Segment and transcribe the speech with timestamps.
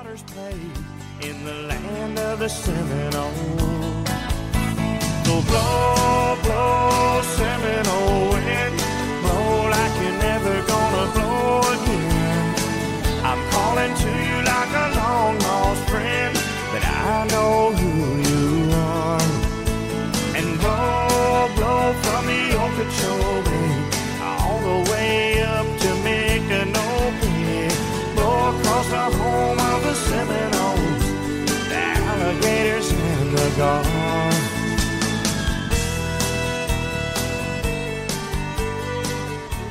[0.00, 0.58] Play
[1.28, 3.30] in the land of the Seminole.
[3.60, 4.04] Oh.
[5.24, 7.89] So blow, blow, Seminole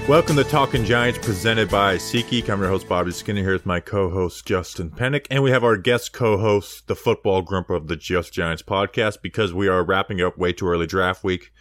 [0.10, 2.50] Welcome to Talking Giants, presented by SeatGeek.
[2.50, 5.78] I'm your host, Bobby Skinner, here with my co-host, Justin Penik, and we have our
[5.78, 10.36] guest co-host, the football grump of the Just Giants podcast, because we are wrapping up
[10.36, 11.52] way too early draft week,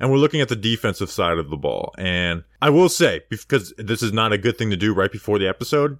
[0.00, 1.92] and we're looking at the defensive side of the ball.
[1.98, 5.38] And I will say, because this is not a good thing to do right before
[5.38, 5.98] the episode,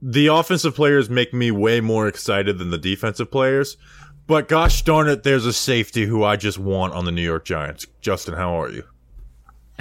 [0.00, 3.76] the offensive players make me way more excited than the defensive players.
[4.28, 7.44] But gosh darn it, there's a safety who I just want on the New York
[7.44, 7.88] Giants.
[8.00, 8.84] Justin, how are you?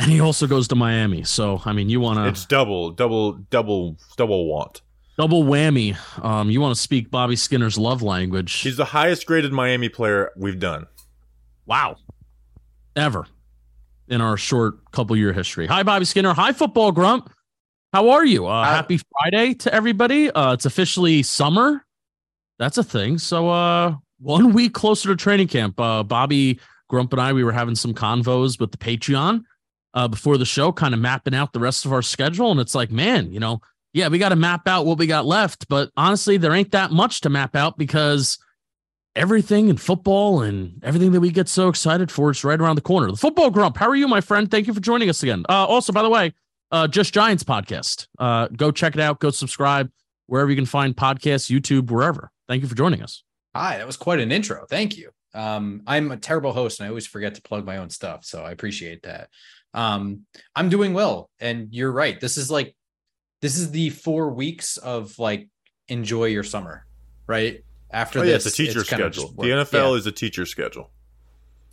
[0.02, 1.24] And he also goes to Miami.
[1.24, 2.28] So, I mean, you want to?
[2.28, 4.82] It's double, double, double, double want.
[5.16, 5.96] double whammy.
[6.24, 8.52] Um, you want to speak Bobby Skinner's love language.
[8.62, 10.88] He's the highest graded Miami player we've done.
[11.68, 11.98] wow.
[12.96, 13.26] Ever
[14.10, 15.68] in our short couple year history.
[15.68, 16.34] Hi, Bobby Skinner.
[16.34, 17.32] Hi, Football Grump.
[17.94, 18.48] How are you?
[18.48, 20.32] Uh, happy Friday to everybody.
[20.32, 21.86] Uh, it's officially summer.
[22.58, 23.18] That's a thing.
[23.20, 25.80] So, uh, one week closer to training camp.
[25.80, 29.44] Uh, Bobby Grump and I, we were having some convos with the Patreon
[29.94, 32.52] uh, before the show, kind of mapping out the rest of our schedule.
[32.52, 33.62] And it's like, man, you know,
[33.94, 35.68] yeah, we got to map out what we got left.
[35.68, 38.38] But honestly, there ain't that much to map out because
[39.16, 42.82] everything in football and everything that we get so excited for is right around the
[42.82, 43.08] corner.
[43.12, 44.50] The Football Grump, how are you, my friend?
[44.50, 45.46] Thank you for joining us again.
[45.50, 46.34] Uh, also, by the way,
[46.72, 48.08] uh, Just Giants podcast.
[48.18, 49.20] Uh, go check it out.
[49.20, 49.92] Go subscribe
[50.28, 52.32] wherever you can find podcasts, YouTube, wherever.
[52.48, 53.24] Thank you for joining us.
[53.54, 54.66] Hi, that was quite an intro.
[54.70, 55.12] Thank you.
[55.34, 58.24] Um, I'm a terrible host and I always forget to plug my own stuff.
[58.24, 59.30] So I appreciate that.
[59.74, 61.30] Um, I'm doing well.
[61.40, 62.20] And you're right.
[62.20, 62.76] This is like,
[63.42, 65.48] this is the four weeks of like,
[65.88, 66.86] enjoy your summer,
[67.28, 67.64] right?
[67.92, 69.34] After Oh, yeah, this, it's a teacher kind of schedule.
[69.38, 69.48] The.
[69.50, 69.98] NFL Yeah.
[69.98, 70.92] is a teacher schedule.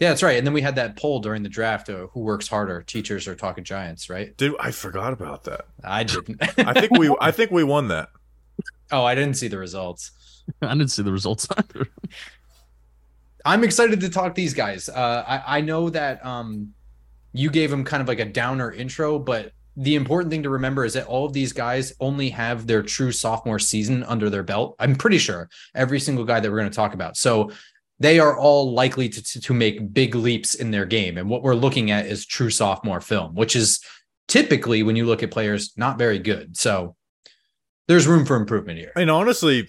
[0.00, 0.37] yeah, that's right.
[0.38, 3.34] And then we had that poll during the draft of who works harder, teachers or
[3.34, 4.37] talking giants, right?
[4.37, 5.66] Dude, I forgot about that.
[5.84, 6.41] I didn't.
[6.58, 8.08] I think we I think we won that.
[8.92, 10.10] oh, I didn't see the results.
[10.62, 11.87] I didn't see the results either.
[13.44, 14.88] I'm excited to talk these guys.
[14.88, 16.75] Uh, I, I know that um,
[17.32, 20.84] you gave them kind of like a downer intro, but the important thing to remember
[20.84, 24.74] is that all of these guys only have their true sophomore season under their belt.
[24.80, 27.16] I'm pretty sure every single guy that we're going to talk about.
[27.16, 27.52] So
[28.00, 31.16] they are all likely to, to, to make big leaps in their game.
[31.16, 33.80] And what we're looking at is true sophomore film, which is
[34.26, 36.56] typically when you look at players, not very good.
[36.56, 36.96] So
[37.86, 38.92] there's room for improvement here.
[38.96, 39.66] And honestly,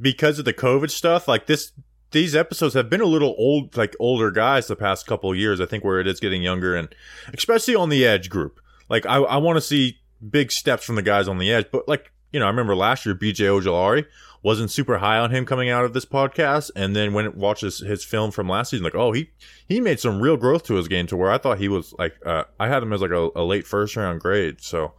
[0.00, 1.72] because of the COVID stuff, like this
[2.10, 5.66] these episodes have been a little old like older guys the past couple years, I
[5.66, 6.88] think where it is getting younger and
[7.32, 8.60] especially on the edge group.
[8.88, 9.98] Like I I want to see
[10.30, 13.04] big steps from the guys on the edge, but like, you know, I remember last
[13.04, 14.06] year BJ Ojulari
[14.46, 17.80] wasn't super high on him coming out of this podcast and then when it watches
[17.80, 19.28] his film from last season like oh he
[19.68, 22.14] he made some real growth to his game to where i thought he was like
[22.24, 24.92] uh, i had him as like a, a late first round grade so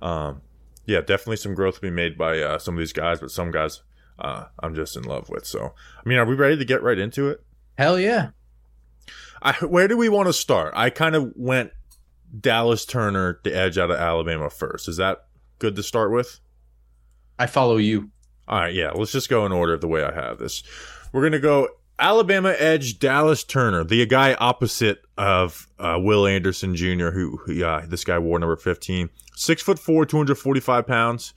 [0.00, 0.40] um
[0.86, 3.50] yeah definitely some growth to be made by uh, some of these guys but some
[3.50, 3.82] guys
[4.18, 6.98] uh, i'm just in love with so i mean are we ready to get right
[6.98, 7.42] into it
[7.76, 8.30] Hell yeah.
[9.42, 11.72] I, where do we want to start i kind of went
[12.38, 15.26] dallas turner the edge out of alabama first is that
[15.58, 16.40] good to start with
[17.38, 18.10] I follow you.
[18.46, 20.62] All right, yeah, let's just go in order of the way I have this.
[21.12, 26.74] We're going to go Alabama edge Dallas Turner, the guy opposite of uh, Will Anderson
[26.74, 29.10] Jr., who, who yeah, this guy wore number 15.
[29.36, 31.34] Six foot four, 245 pounds.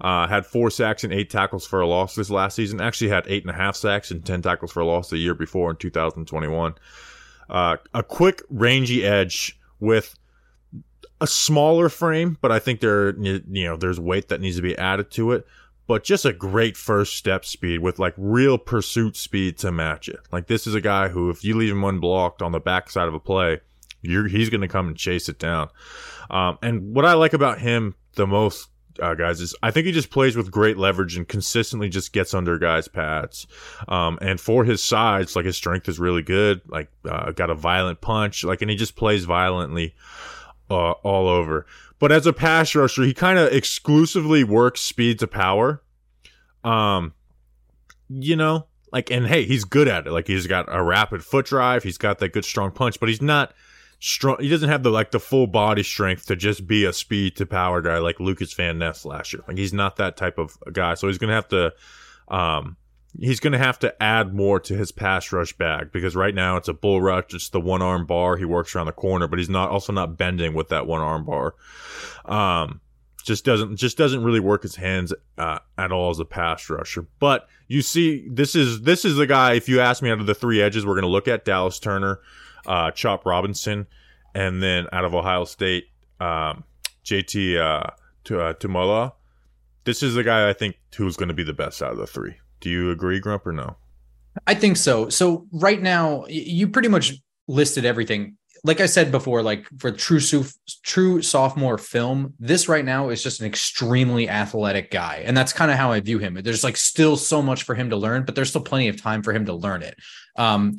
[0.00, 2.80] Uh, had four sacks and eight tackles for a loss this last season.
[2.80, 5.34] Actually had eight and a half sacks and 10 tackles for a loss the year
[5.34, 6.74] before in 2021.
[7.48, 10.14] Uh, a quick, rangy edge with
[11.20, 14.76] a smaller frame, but I think there, you know, there's weight that needs to be
[14.76, 15.46] added to it.
[15.86, 20.20] But just a great first step speed with like real pursuit speed to match it.
[20.32, 23.14] Like this is a guy who, if you leave him unblocked on the backside of
[23.14, 23.60] a play,
[24.02, 25.68] he's going to come and chase it down.
[26.30, 28.68] Um, and what I like about him the most,
[29.00, 32.32] uh, guys, is I think he just plays with great leverage and consistently just gets
[32.32, 33.46] under guys' pads.
[33.88, 36.60] Um, and for his size, like his strength is really good.
[36.66, 39.94] Like uh, got a violent punch, like, and he just plays violently
[40.70, 41.66] uh, all over.
[41.98, 45.80] But as a pass rusher, he kind of exclusively works speed to power.
[46.64, 47.14] Um,
[48.08, 50.12] you know, like, and hey, he's good at it.
[50.12, 51.82] Like, he's got a rapid foot drive.
[51.82, 53.52] He's got that good strong punch, but he's not
[54.00, 54.36] strong.
[54.40, 57.46] He doesn't have the like the full body strength to just be a speed to
[57.46, 59.42] power guy like Lucas Van Ness last year.
[59.46, 60.94] Like, he's not that type of guy.
[60.94, 61.72] So he's gonna have to
[62.28, 62.76] Um,
[63.18, 66.56] he's going to have to add more to his pass rush bag because right now
[66.56, 68.36] it's a bull rush, it's the one arm bar.
[68.36, 71.24] He works around the corner, but he's not also not bending with that one arm
[71.24, 71.54] bar.
[72.24, 72.80] Um,
[73.24, 77.06] just doesn't just doesn't really work his hands uh, at all as a pass rusher.
[77.18, 79.54] But you see, this is this is the guy.
[79.54, 81.78] If you ask me, out of the three edges, we're going to look at Dallas
[81.78, 82.20] Turner,
[82.66, 83.86] uh, Chop Robinson,
[84.34, 85.86] and then out of Ohio State,
[86.20, 86.64] um,
[87.04, 87.90] JT uh,
[88.24, 89.12] Tuimoloau.
[89.84, 92.06] This is the guy I think who's going to be the best out of the
[92.06, 92.36] three.
[92.60, 93.76] Do you agree, Grump, or no?
[94.46, 95.08] I think so.
[95.08, 97.14] So right now, you pretty much
[97.46, 100.20] listed everything like I said before, like for true
[100.82, 105.70] true sophomore film, this right now is just an extremely athletic guy, and that's kind
[105.70, 106.34] of how I view him.
[106.42, 109.22] There's like still so much for him to learn, but there's still plenty of time
[109.22, 109.96] for him to learn it.
[110.36, 110.78] Um,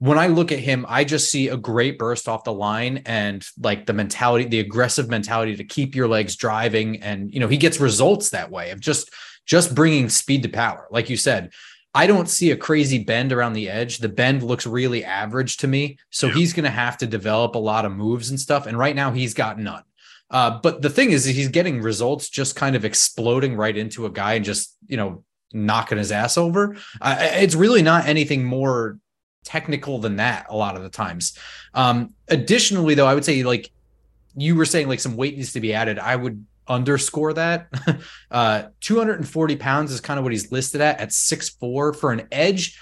[0.00, 3.46] when I look at him, I just see a great burst off the line and
[3.56, 7.56] like the mentality, the aggressive mentality to keep your legs driving, and you know he
[7.56, 9.14] gets results that way of just
[9.46, 11.52] just bringing speed to power, like you said.
[11.94, 13.98] I don't see a crazy bend around the edge.
[13.98, 15.98] The bend looks really average to me.
[16.10, 16.34] So yeah.
[16.34, 18.66] he's going to have to develop a lot of moves and stuff.
[18.66, 19.82] And right now he's got none.
[20.30, 24.10] Uh, but the thing is, he's getting results just kind of exploding right into a
[24.10, 25.22] guy and just, you know,
[25.52, 26.76] knocking his ass over.
[27.02, 28.98] Uh, it's really not anything more
[29.44, 31.36] technical than that a lot of the times.
[31.74, 33.70] Um, additionally, though, I would say like
[34.34, 35.98] you were saying, like some weight needs to be added.
[35.98, 37.68] I would underscore that.
[38.30, 42.26] uh, 240 pounds is kind of what he's listed at at six four for an
[42.32, 42.78] edge.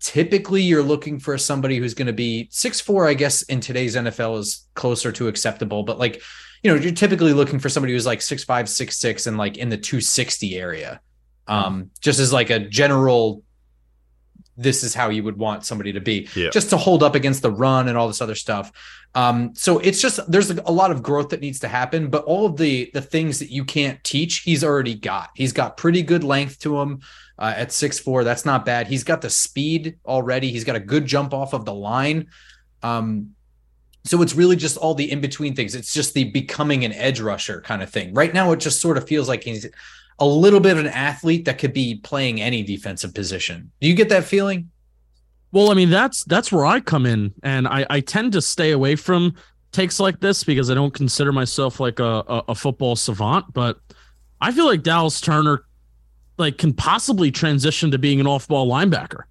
[0.00, 3.06] Typically, you're looking for somebody who's going to be six four.
[3.06, 6.22] I guess in today's NFL is closer to acceptable, but like
[6.62, 9.56] you know, you're typically looking for somebody who's like six five, six six, and like
[9.56, 11.00] in the 260 area.
[11.46, 13.42] Um, just as like a general
[14.58, 16.28] this is how you would want somebody to be.
[16.34, 16.50] Yeah.
[16.50, 18.72] just to hold up against the run and all this other stuff.
[19.14, 22.44] Um, so it's just there's a lot of growth that needs to happen but all
[22.44, 25.30] of the the things that you can't teach he's already got.
[25.34, 27.00] He's got pretty good length to him
[27.38, 28.24] uh, at six four.
[28.24, 28.88] That's not bad.
[28.88, 30.50] He's got the speed already.
[30.50, 32.26] He's got a good jump off of the line.
[32.82, 33.30] Um,
[34.04, 35.74] so it's really just all the in between things.
[35.74, 38.14] It's just the becoming an edge rusher kind of thing.
[38.14, 39.66] Right now it just sort of feels like he's
[40.18, 43.70] a little bit of an athlete that could be playing any defensive position.
[43.80, 44.70] Do you get that feeling?
[45.52, 48.72] Well, I mean, that's that's where I come in, and I, I tend to stay
[48.72, 49.34] away from
[49.72, 53.52] takes like this because I don't consider myself like a, a, a football savant.
[53.52, 53.78] But
[54.40, 55.64] I feel like Dallas Turner
[56.36, 59.22] like can possibly transition to being an off-ball linebacker.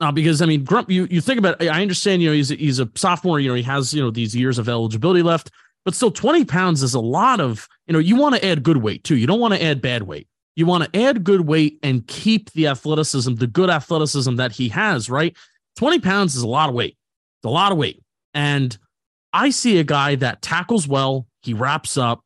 [0.00, 2.50] Uh, because I mean, Grump, you you think about, it, I understand, you know, he's
[2.50, 5.50] he's a sophomore, you know, he has you know these years of eligibility left,
[5.88, 8.76] but still, twenty pounds is a lot of you know, you want to add good
[8.76, 9.16] weight too.
[9.16, 10.28] You don't want to add bad weight.
[10.54, 14.68] You want to add good weight and keep the athleticism, the good athleticism that he
[14.68, 15.34] has, right?
[15.78, 16.98] 20 pounds is a lot of weight.
[17.38, 18.02] It's a lot of weight.
[18.34, 18.76] And
[19.32, 22.22] I see a guy that tackles well, he wraps up,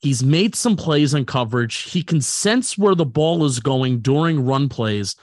[0.00, 4.44] he's made some plays in coverage, he can sense where the ball is going during
[4.44, 5.16] run plays.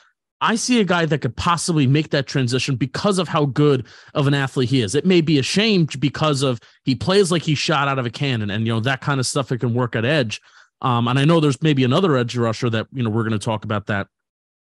[0.44, 4.28] I see a guy that could possibly make that transition because of how good of
[4.28, 4.94] an athlete he is.
[4.94, 8.10] It may be a shame because of he plays like he's shot out of a
[8.10, 10.42] cannon and you know that kind of stuff it can work at edge.
[10.82, 13.40] Um, and I know there's maybe another edge rusher that you know we're going to
[13.40, 14.08] talk about that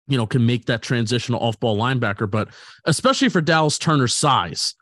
[0.10, 2.50] you know can make that transition off ball linebacker, but
[2.84, 4.76] especially for Dallas Turner's size,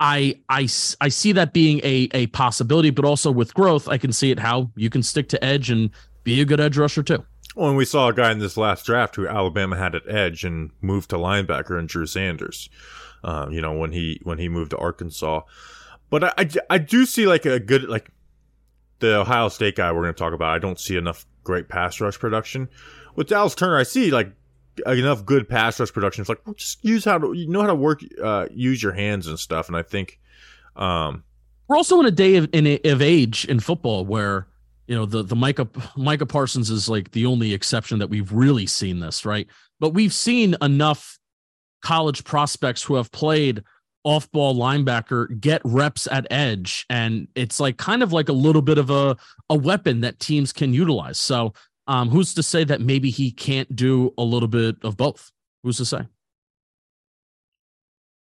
[0.00, 0.62] I I
[1.00, 4.40] I see that being a a possibility, but also with growth, I can see it
[4.40, 5.90] how you can stick to edge and
[6.24, 7.24] be a good edge rusher too.
[7.54, 10.44] Well, and we saw a guy in this last draft who Alabama had at edge
[10.44, 12.68] and moved to linebacker and Drew Sanders.
[13.22, 15.42] Uh, you know when he when he moved to Arkansas,
[16.10, 18.10] but I, I, I do see like a good like
[18.98, 20.54] the Ohio State guy we're going to talk about.
[20.54, 22.68] I don't see enough great pass rush production
[23.14, 23.78] with Dallas Turner.
[23.78, 24.32] I see like
[24.86, 26.22] enough good pass rush production.
[26.22, 28.92] It's like well, just use how to you know how to work uh, use your
[28.92, 29.68] hands and stuff.
[29.68, 30.20] And I think
[30.76, 31.24] um,
[31.68, 34.48] we're also in a day of in a, of age in football where
[34.86, 38.66] you know the the Micah Micah Parsons is like the only exception that we've really
[38.66, 39.46] seen this right,
[39.80, 41.18] but we've seen enough
[41.82, 43.62] college prospects who have played
[44.04, 48.60] off ball linebacker get reps at edge and it's like kind of like a little
[48.62, 49.16] bit of a
[49.48, 51.18] a weapon that teams can utilize.
[51.18, 51.54] So
[51.86, 55.30] um who's to say that maybe he can't do a little bit of both?
[55.62, 56.02] Who's to say?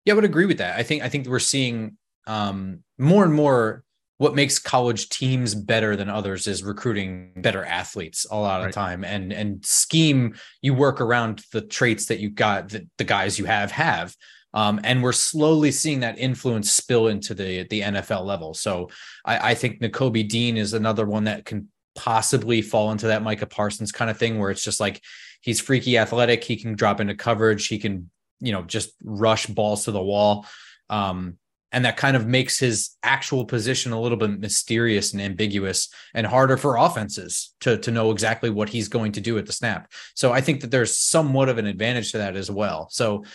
[0.05, 0.79] Yeah i would agree with that.
[0.79, 3.83] I think i think we're seeing um more and more
[4.23, 8.73] what makes college teams better than others is recruiting better athletes a lot of right.
[8.73, 13.37] time and and scheme you work around the traits that you got that the guys
[13.37, 14.15] you have have
[14.53, 18.53] um, and we're slowly seeing that influence spill into the the NFL level.
[18.53, 18.89] So
[19.25, 23.47] I, I think Nakobe Dean is another one that can possibly fall into that Micah
[23.47, 25.01] Parsons kind of thing, where it's just like
[25.41, 29.85] he's freaky athletic, he can drop into coverage, he can you know just rush balls
[29.85, 30.45] to the wall.
[30.87, 31.39] Um,
[31.73, 36.25] and that kind of makes his actual position a little bit mysterious and ambiguous and
[36.25, 39.91] harder for offenses to, to know exactly what he's going to do at the snap.
[40.13, 42.87] So I think that there's somewhat of an advantage to that as well.
[42.91, 43.25] So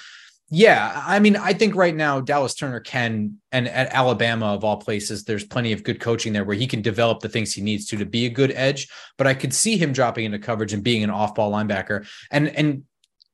[0.51, 4.79] yeah, I mean, I think right now Dallas Turner can, and at Alabama of all
[4.79, 7.87] places, there's plenty of good coaching there where he can develop the things he needs
[7.89, 8.89] to to be a good edge.
[9.19, 12.09] But I could see him dropping into coverage and being an off-ball linebacker.
[12.31, 12.85] And and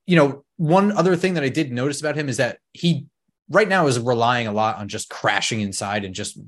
[0.07, 3.07] you know, one other thing that I did notice about him is that he
[3.49, 6.39] right now is relying a lot on just crashing inside and just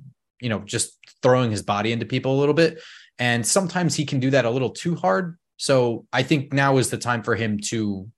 [0.40, 2.80] you know just throwing his body into people a little bit.
[3.18, 5.38] And sometimes he can do that a little too hard.
[5.56, 8.08] So I think now is the time for him to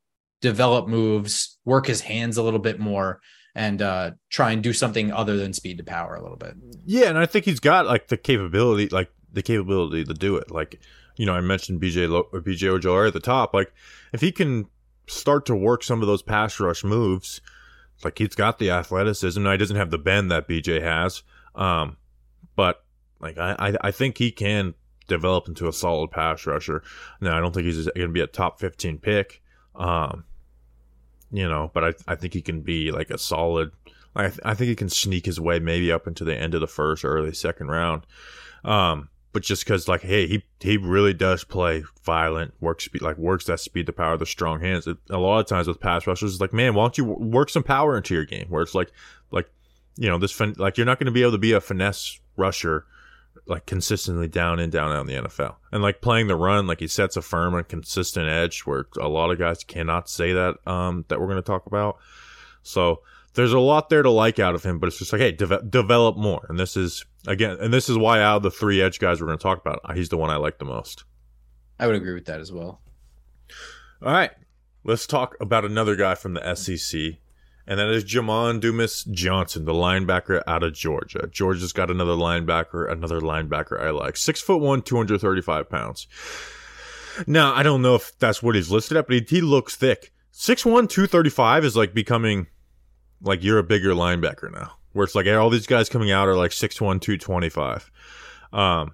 [0.41, 3.21] develop moves, work his hands a little bit more,
[3.55, 6.55] and uh, try and do something other than speed to power a little bit.
[6.85, 10.51] Yeah, and I think he's got like the capability, like the capability to do it.
[10.51, 10.81] Like
[11.17, 13.55] you know, I mentioned BJ Lo- BJ Ojulari at the top.
[13.55, 13.73] Like
[14.13, 14.67] if he can
[15.07, 17.41] start to work some of those pass rush moves,
[18.05, 19.43] like he's got the athleticism.
[19.43, 21.23] Now he doesn't have the bend that BJ has,
[21.55, 21.97] um,
[22.57, 22.85] but
[23.21, 24.75] like I, I, think he can
[25.09, 26.83] develop into a solid pass rusher.
[27.21, 29.43] Now I don't think he's going to be a top fifteen pick.
[29.75, 30.25] Um,
[31.31, 33.73] you know, but I I think he can be like a solid.
[34.15, 36.61] I th- I think he can sneak his way maybe up into the end of
[36.61, 38.07] the first or early second round.
[38.65, 43.17] Um, but just because like hey he he really does play violent work speed like
[43.19, 46.09] works that speed the power the strong hands it, a lot of times with pass
[46.09, 48.75] rushers it's like man why don't you work some power into your game where it's
[48.75, 48.91] like
[49.31, 49.49] like
[49.97, 52.19] you know this fin- like you're not going to be able to be a finesse
[52.37, 52.85] rusher
[53.47, 55.55] like consistently down and down out in the NFL.
[55.73, 59.09] And like playing the run, like he sets a firm and consistent edge where a
[59.09, 61.97] lot of guys cannot say that um that we're going to talk about.
[62.63, 63.01] So
[63.39, 65.63] there's a lot there to like out of him, but it's just like, hey, de-
[65.63, 66.45] develop more.
[66.49, 69.29] And this is again, and this is why out of the three edge guys we're
[69.29, 71.05] going to talk about, uh, he's the one I like the most.
[71.79, 72.81] I would agree with that as well.
[74.03, 74.31] All right,
[74.85, 77.19] let's talk about another guy from the SEC
[77.69, 81.29] and that is Jamon Dumas Johnson, the linebacker out of Georgia.
[81.31, 84.17] Georgia's got another linebacker, another linebacker I like.
[84.17, 86.07] Six foot one, 235 pounds.
[87.27, 90.13] Now, I don't know if that's what he's listed at, but he, he looks thick.
[90.33, 92.47] 6'1, 235 is like becoming
[93.23, 94.73] like you're a bigger linebacker now.
[94.93, 97.91] Where it's like all these guys coming out are like 6'1, 225.
[98.53, 98.93] Um,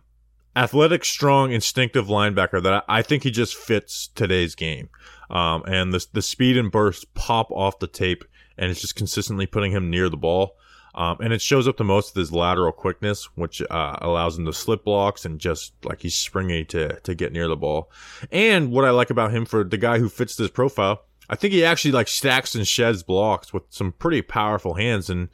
[0.56, 4.88] athletic, strong, instinctive linebacker that I, think he just fits today's game.
[5.30, 8.24] Um, and the, the speed and burst pop off the tape
[8.58, 10.56] and it's just consistently putting him near the ball.
[10.94, 14.46] Um, and it shows up the most with his lateral quickness, which uh, allows him
[14.46, 17.90] to slip blocks and just like he's springy to to get near the ball.
[18.30, 21.52] And what I like about him for the guy who fits this profile, I think
[21.52, 25.28] he actually like stacks and sheds blocks with some pretty powerful hands and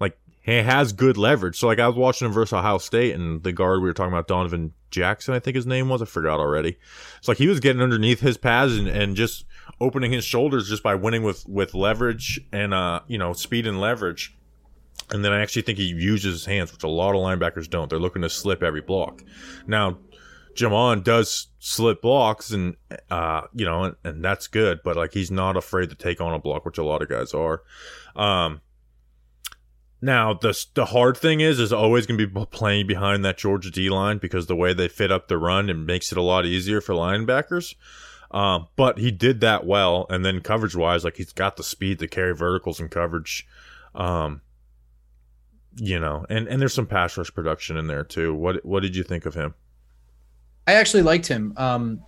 [0.00, 1.58] like he has good leverage.
[1.58, 4.12] So like I was watching him versus Ohio State and the guard we were talking
[4.12, 6.02] about, Donovan Jackson, I think his name was.
[6.02, 6.78] I forgot already.
[7.18, 9.44] It's like he was getting underneath his pads and, and just
[9.80, 13.80] opening his shoulders just by winning with with leverage and uh you know speed and
[13.80, 14.36] leverage.
[15.10, 17.90] And then I actually think he uses his hands, which a lot of linebackers don't.
[17.90, 19.22] They're looking to slip every block.
[19.66, 19.98] Now,
[20.54, 22.76] Jamon does slip blocks, and
[23.10, 24.80] uh, you know, and, and, that's good.
[24.84, 27.34] But like, he's not afraid to take on a block, which a lot of guys
[27.34, 27.62] are.
[28.14, 28.60] Um,
[30.00, 33.70] now, the the hard thing is, is always going to be playing behind that Georgia
[33.70, 36.44] D line because the way they fit up the run, it makes it a lot
[36.44, 37.74] easier for linebackers.
[38.30, 42.00] Um, but he did that well, and then coverage wise, like he's got the speed
[42.00, 43.46] to carry verticals and coverage.
[43.94, 44.42] Um,
[45.76, 48.34] you know, and and there's some pass rush production in there too.
[48.34, 49.54] What what did you think of him?
[50.66, 51.52] I actually liked him.
[51.56, 52.00] Um,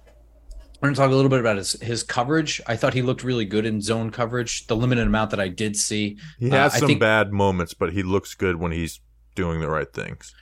[0.77, 2.61] I'm going to talk a little bit about his his coverage.
[2.67, 4.67] I thought he looked really good in zone coverage.
[4.67, 7.93] The limited amount that I did see, he has uh, some think, bad moments, but
[7.93, 9.01] he looks good when he's
[9.35, 10.35] doing the right things.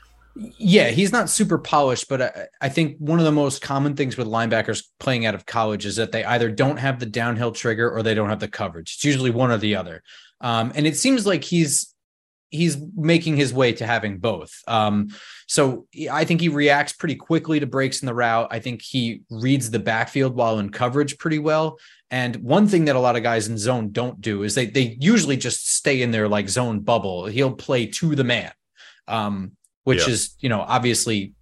[0.59, 4.17] Yeah, he's not super polished, but I, I, think one of the most common things
[4.17, 7.89] with linebackers playing out of college is that they either don't have the downhill trigger
[7.89, 8.95] or they don't have the coverage.
[8.97, 10.03] It's usually one or the other.
[10.41, 11.94] Um, and it seems like he's
[12.55, 14.53] he's making his way to having both.
[14.67, 15.09] Um,
[15.47, 18.49] so I think he reacts pretty quickly to breaks in the route.
[18.51, 21.79] I think he reads the backfield while in coverage pretty well.
[22.11, 24.97] And one thing that a lot of guys in zone don't do is they they
[25.01, 27.27] usually just stay in their like zone bubble.
[27.27, 28.53] He'll play to the man.
[29.07, 29.53] Um,
[29.85, 30.15] which yeah.
[30.15, 31.35] is you know obviously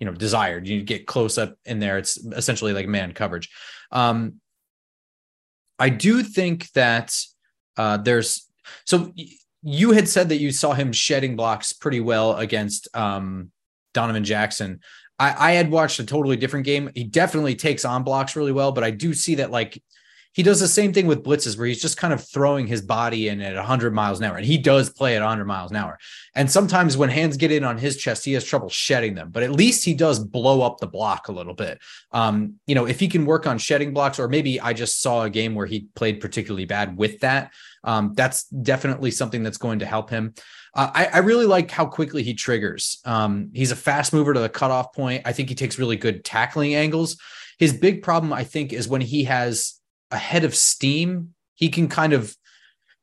[0.00, 0.66] you know desired.
[0.66, 1.98] You get close up in there.
[1.98, 3.50] It's essentially like man coverage.
[3.90, 4.40] Um,
[5.78, 7.14] I do think that
[7.76, 8.50] uh, there's
[8.84, 9.12] so
[9.68, 13.50] you had said that you saw him shedding blocks pretty well against um,
[13.94, 14.78] Donovan Jackson.
[15.18, 16.88] I, I had watched a totally different game.
[16.94, 19.82] He definitely takes on blocks really well, but I do see that like
[20.36, 23.28] he does the same thing with blitzes where he's just kind of throwing his body
[23.28, 25.98] in at 100 miles an hour and he does play at 100 miles an hour.
[26.34, 29.42] And sometimes when hands get in on his chest he has trouble shedding them but
[29.42, 31.80] at least he does blow up the block a little bit.
[32.12, 35.22] Um, you know if he can work on shedding blocks or maybe i just saw
[35.22, 37.52] a game where he played particularly bad with that
[37.82, 40.34] um, that's definitely something that's going to help him.
[40.74, 43.00] Uh, I, I, really like how quickly he triggers.
[43.04, 45.22] Um, he's a fast mover to the cutoff point.
[45.24, 47.16] I think he takes really good tackling angles.
[47.58, 51.88] His big problem i think is when he has a head of steam, he can
[51.88, 52.36] kind of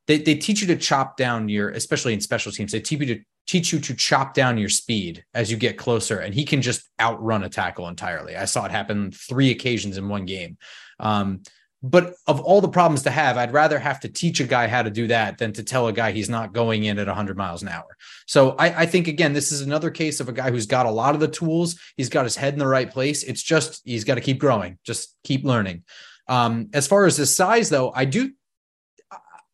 [0.07, 3.15] they, they teach you to chop down your, especially in special teams, they teach you
[3.15, 6.61] to teach you to chop down your speed as you get closer, and he can
[6.61, 8.35] just outrun a tackle entirely.
[8.35, 10.57] I saw it happen three occasions in one game.
[10.99, 11.41] Um,
[11.85, 14.83] but of all the problems to have, I'd rather have to teach a guy how
[14.83, 17.61] to do that than to tell a guy he's not going in at 100 miles
[17.61, 17.97] an hour.
[18.25, 20.91] So I, I, think again, this is another case of a guy who's got a
[20.91, 21.77] lot of the tools.
[21.97, 23.23] He's got his head in the right place.
[23.23, 25.83] It's just he's got to keep growing, just keep learning.
[26.27, 28.31] Um, as far as his size, though, I do.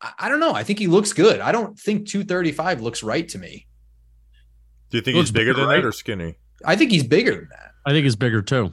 [0.00, 0.52] I, I, don't know.
[0.52, 1.40] I think he looks good.
[1.40, 3.66] I don't think 235 looks right to me.
[4.90, 5.76] Do you think he's bigger than right?
[5.76, 6.36] that or skinny?
[6.64, 7.72] I think he's bigger than that.
[7.86, 8.72] I think he's bigger too.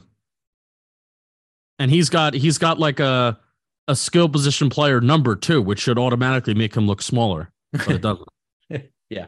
[1.78, 3.38] And he's got he's got like a
[3.86, 8.02] a skill position player number two, which should automatically make him look smaller, but it
[8.02, 8.28] doesn't.
[9.10, 9.26] yeah.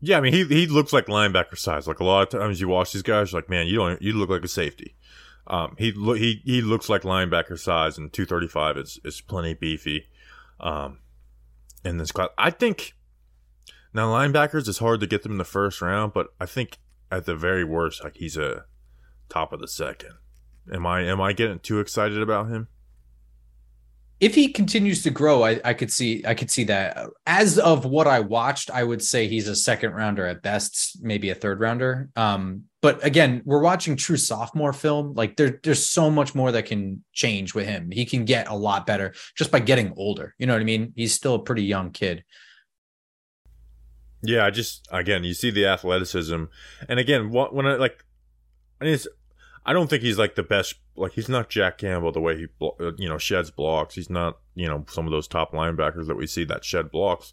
[0.00, 1.86] Yeah, I mean he he looks like linebacker size.
[1.86, 4.30] Like a lot of times you watch these guys, like man, you don't you look
[4.30, 4.94] like a safety.
[5.50, 10.06] Um, he lo- he he looks like linebacker size, and 235 is is plenty beefy.
[10.60, 11.00] Um,
[11.84, 12.94] in this class, I think
[13.92, 16.78] now linebackers is hard to get them in the first round, but I think
[17.10, 18.64] at the very worst, like he's a
[19.28, 20.14] top of the second.
[20.72, 22.68] Am I am I getting too excited about him?
[24.20, 27.08] If he continues to grow, I, I could see I could see that.
[27.26, 31.30] As of what I watched, I would say he's a second rounder at best, maybe
[31.30, 32.10] a third rounder.
[32.16, 35.14] Um, but again, we're watching true sophomore film.
[35.14, 37.90] Like there, there's so much more that can change with him.
[37.90, 40.34] He can get a lot better just by getting older.
[40.38, 40.92] You know what I mean?
[40.96, 42.22] He's still a pretty young kid.
[44.22, 46.44] Yeah, I just again, you see the athleticism,
[46.90, 48.04] and again, what when I like,
[48.78, 48.98] I mean,
[49.64, 50.74] I don't think he's like the best.
[50.96, 53.94] Like he's not Jack Campbell the way he uh, you know sheds blocks.
[53.94, 57.32] He's not you know some of those top linebackers that we see that shed blocks.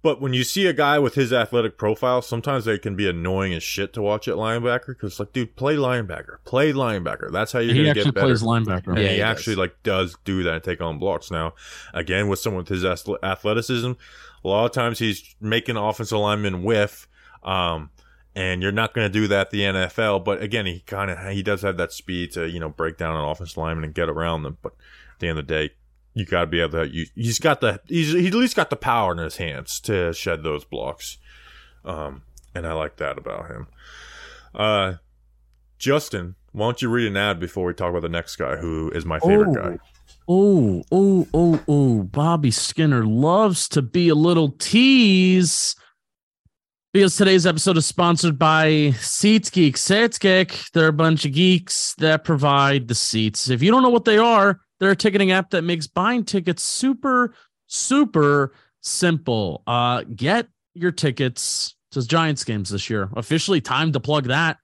[0.00, 3.52] But when you see a guy with his athletic profile, sometimes they can be annoying
[3.52, 7.32] as shit to watch at linebacker because like, dude, play linebacker, play linebacker.
[7.32, 8.26] That's how you're gonna get better.
[8.26, 8.88] Plays linebacker.
[8.88, 11.30] And yeah, he, he actually like does do that and take on blocks.
[11.30, 11.54] Now,
[11.94, 13.92] again, with someone with his athleticism,
[14.44, 17.08] a lot of times he's making offensive linemen whiff.
[17.42, 17.90] Um,
[18.38, 20.24] and you're not going to do that the NFL.
[20.24, 23.16] But again, he kind of he does have that speed to you know break down
[23.16, 24.58] an offense lineman and get around them.
[24.62, 24.74] But
[25.14, 25.74] at the end of the day,
[26.14, 26.88] you got to be able to.
[26.88, 30.12] You, he's got the he's he at least got the power in his hands to
[30.12, 31.18] shed those blocks,
[31.84, 32.22] um,
[32.54, 33.66] and I like that about him.
[34.54, 34.94] Uh,
[35.78, 38.88] Justin, why don't you read an ad before we talk about the next guy, who
[38.92, 39.78] is my favorite guy?
[40.28, 42.02] Oh, oh, oh, oh!
[42.04, 45.74] Bobby Skinner loves to be a little tease
[46.92, 49.74] because today's episode is sponsored by SeatsGeek.
[49.74, 53.50] SeatsGeek, they're a bunch of geeks that provide the seats.
[53.50, 56.62] If you don't know what they are, they're a ticketing app that makes buying tickets
[56.62, 57.34] super,
[57.66, 59.62] super simple.
[59.66, 63.10] Uh, get your tickets to Giants games this year.
[63.16, 64.56] Officially, time to plug that.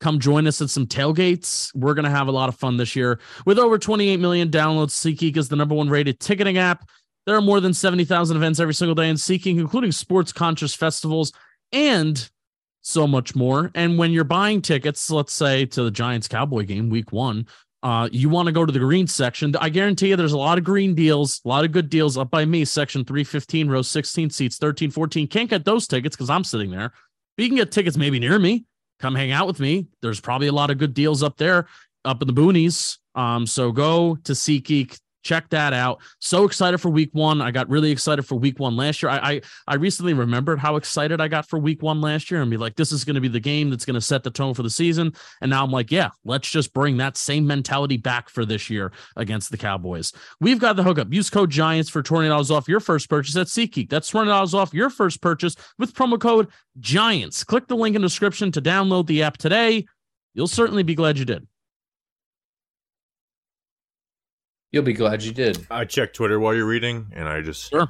[0.00, 1.74] Come join us at some tailgates.
[1.74, 3.20] We're going to have a lot of fun this year.
[3.46, 6.86] With over 28 million downloads, SeatGeek is the number one rated ticketing app.
[7.24, 11.32] There are more than 70,000 events every single day in SeatGeek, including sports conscious festivals
[11.72, 12.30] and
[12.82, 13.70] so much more.
[13.74, 17.46] And when you're buying tickets, let's say to the Giants Cowboy game week one,
[17.82, 19.54] uh, you want to go to the green section.
[19.60, 22.30] I guarantee you there's a lot of green deals, a lot of good deals up
[22.30, 25.26] by me, section 315, row 16, seats 13, 14.
[25.28, 26.92] Can't get those tickets because I'm sitting there.
[27.36, 28.64] But you can get tickets maybe near me.
[29.00, 29.88] Come hang out with me.
[30.00, 31.66] There's probably a lot of good deals up there,
[32.06, 32.96] up in the boonies.
[33.14, 36.00] Um, so go to SeatGeek, check that out.
[36.20, 37.40] So excited for week one.
[37.40, 39.10] I got really excited for week one last year.
[39.10, 42.50] I I, I recently remembered how excited I got for week one last year and
[42.50, 44.54] be like, this is going to be the game that's going to set the tone
[44.54, 45.12] for the season.
[45.40, 48.92] And now I'm like, yeah, let's just bring that same mentality back for this year
[49.16, 50.12] against the Cowboys.
[50.40, 51.12] We've got the hookup.
[51.12, 53.88] Use code Giants for $20 off your first purchase at SeatGeek.
[53.88, 57.44] That's $20 off your first purchase with promo code Giants.
[57.44, 59.86] Click the link in the description to download the app today.
[60.34, 61.46] You'll certainly be glad you did.
[64.74, 65.64] You'll be glad you did.
[65.70, 67.88] I checked Twitter while you're reading, and I just sure.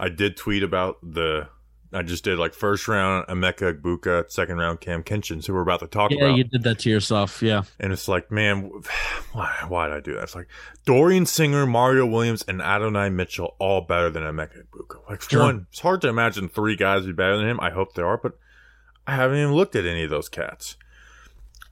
[0.00, 1.48] I did tweet about the.
[1.92, 5.78] I just did like first round Emeka Egbuka, second round Kam Kinchens, who we're about
[5.78, 6.30] to talk yeah, about.
[6.30, 7.62] Yeah, you did that to yourself, yeah.
[7.78, 8.68] And it's like, man,
[9.32, 10.24] why why did I do that?
[10.24, 10.48] It's like
[10.86, 15.08] Dorian Singer, Mario Williams, and Adonai Mitchell all better than Emeka Egbuka.
[15.08, 15.44] Like sure.
[15.44, 17.60] one, it's hard to imagine three guys be better than him.
[17.60, 18.32] I hope they are, but
[19.06, 20.76] I haven't even looked at any of those cats.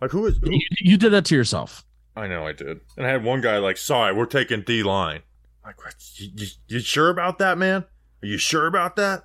[0.01, 0.53] Like who is who?
[0.53, 1.85] You, you did that to yourself.
[2.17, 2.81] I know I did.
[2.97, 5.21] And I had one guy like, sorry, we're taking D line.
[5.65, 5.95] Like, what?
[6.15, 7.85] You, you, you sure about that, man?
[8.23, 9.25] Are you sure about that?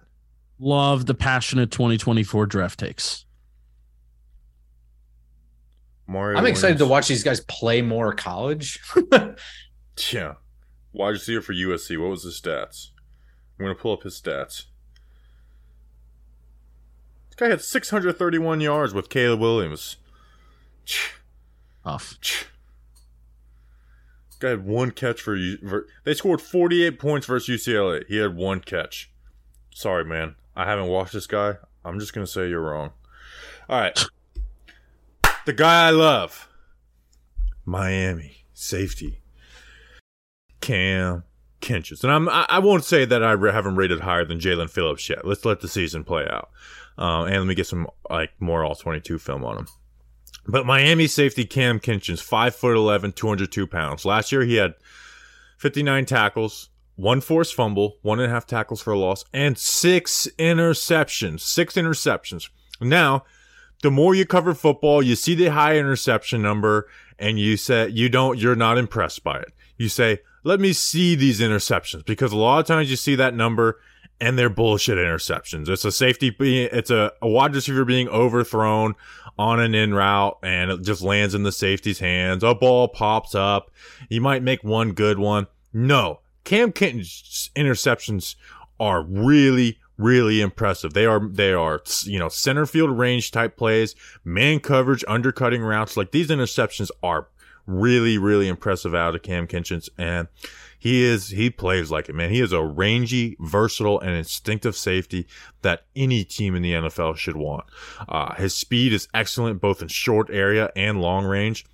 [0.60, 3.26] Love the passionate 2024 draft takes.
[6.06, 8.80] Mario I'm excited to watch these guys play more college.
[10.12, 10.36] Yeah.
[10.94, 11.98] Wide receiver for USC.
[12.00, 12.90] What was his stats?
[13.60, 14.66] I'm going to pull up his stats.
[17.30, 19.98] This guy had 631 yards with Caleb Williams.
[21.84, 22.18] Tough.
[24.42, 25.86] Guy had one catch for you.
[26.04, 28.06] They scored 48 points versus UCLA.
[28.08, 29.12] He had one catch.
[29.70, 30.36] Sorry, man.
[30.56, 31.58] I haven't watched this guy.
[31.86, 32.92] I'm just going to say you're wrong.
[33.70, 33.98] All right.
[35.46, 36.50] The guy I love.
[37.66, 38.46] Miami.
[38.54, 39.22] Safety.
[40.60, 41.24] Kam
[41.62, 42.04] Kinchens.
[42.04, 45.26] And I'm, I, I won't say that I haven't rated higher than Jaelan Phillips yet.
[45.26, 46.50] Let's let the season play out.
[46.98, 49.68] Um, and let me get some like more all 22 film on him.
[50.48, 54.06] But Miami safety Kam Kinchens, 5 foot 11, 202 pounds.
[54.06, 54.74] Last year he had
[55.58, 60.28] 59 tackles, one forced fumble, one and a half tackles for a loss, and six
[60.38, 61.42] interceptions.
[61.42, 62.50] Six interceptions.
[62.80, 63.24] Now,
[63.82, 68.10] the more you cover football, you see the high interception number, and you say you
[68.10, 69.54] don't, you're not impressed by it.
[69.78, 73.36] You say, let me see these interceptions because a lot of times you see that
[73.36, 73.80] number
[74.22, 75.68] and they're bullshit interceptions.
[75.68, 78.94] It's a safety, it's a, a wide receiver being overthrown
[79.38, 82.44] on an in route and it just lands in the safety's hands.
[82.44, 83.72] A ball pops up.
[84.10, 85.48] You might make one good one.
[85.74, 88.36] No, Kam Kinchens' interceptions
[88.80, 90.94] are really, really impressive.
[90.94, 95.98] They are, they are, you know, center field range type plays, man coverage, undercutting routes.
[95.98, 97.28] Like these interceptions are
[97.66, 99.90] really, really impressive out of Kam Kinchens.
[99.98, 100.28] And
[100.82, 102.32] he is, he plays like it, man.
[102.32, 105.28] He is a rangy, versatile, and instinctive safety
[105.62, 107.66] that any team in the NFL should want.
[108.10, 111.68] Uh, his speed is excellent, both in short area and long range.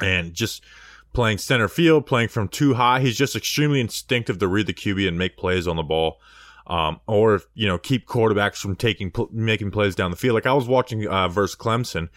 [0.00, 0.64] And just
[1.12, 5.06] playing center field, playing from too high, he's just extremely instinctive to read the QB
[5.06, 6.20] and make plays on the ball.
[6.66, 10.34] Um, or you know, keep quarterbacks from taking pl- making plays down the field.
[10.34, 12.08] Like I was watching uh, versus Clemson,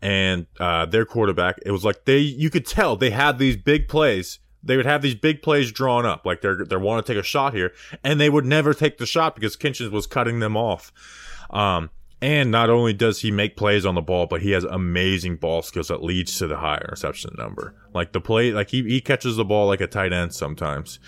[0.00, 3.86] and uh, their quarterback, it was like they you could tell they had these big
[3.86, 4.38] plays.
[4.68, 7.24] They would have these big plays drawn up, like they're they want to take a
[7.24, 7.72] shot here,
[8.04, 10.92] and they would never take the shot because Kinchens was cutting them off.
[11.50, 15.36] Um, and not only does he make plays on the ball, but he has amazing
[15.36, 17.74] ball skills that leads to the high interception number.
[17.94, 20.98] Like the play, like he, he catches the ball like a tight end sometimes.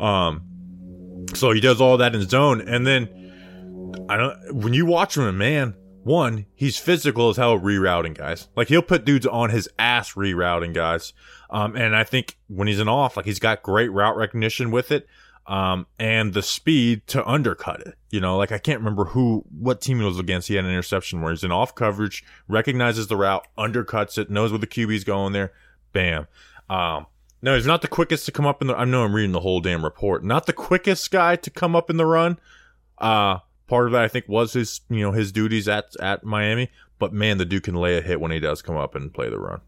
[0.00, 4.54] Um, so he does all that in zone, and then I don't.
[4.54, 8.48] When you watch him, man, one he's physical as hell rerouting guys.
[8.56, 11.12] Like he'll put dudes on his ass rerouting guys.
[11.50, 14.90] Um, and I think when he's in off, like he's got great route recognition with
[14.92, 15.06] it.
[15.46, 17.94] Um, and the speed to undercut it.
[18.10, 20.48] You know, like I can't remember who, what team it was against.
[20.48, 24.52] He had an interception where he's in off coverage, recognizes the route, undercuts it, knows
[24.52, 25.52] where the QB's going there.
[25.94, 26.26] Bam.
[26.68, 27.06] Um,
[27.40, 28.76] no, he's not the quickest to come up in the.
[28.76, 30.24] I know I'm reading the whole damn report.
[30.24, 32.38] Not the quickest guy to come up in the run.
[32.98, 36.70] Uh, part of that I think was his, you know, his duties at at Miami.
[36.98, 39.30] But man, the dude can lay a hit when he does come up and play
[39.30, 39.60] the run.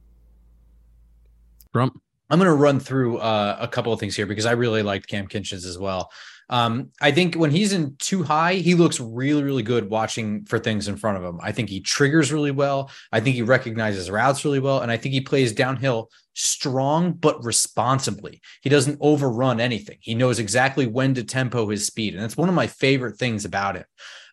[1.73, 2.01] Grump.
[2.29, 5.09] I'm going to run through uh, a couple of things here because I really liked
[5.09, 6.11] Kam Kinchens as well.
[6.49, 10.59] Um, I think when he's in too high, he looks really, really good watching for
[10.59, 11.39] things in front of him.
[11.41, 12.91] I think he triggers really well.
[13.13, 14.81] I think he recognizes routes really well.
[14.81, 18.41] And I think he plays downhill strong, but responsibly.
[18.63, 19.99] He doesn't overrun anything.
[20.01, 22.15] He knows exactly when to tempo his speed.
[22.15, 23.85] And that's one of my favorite things about him.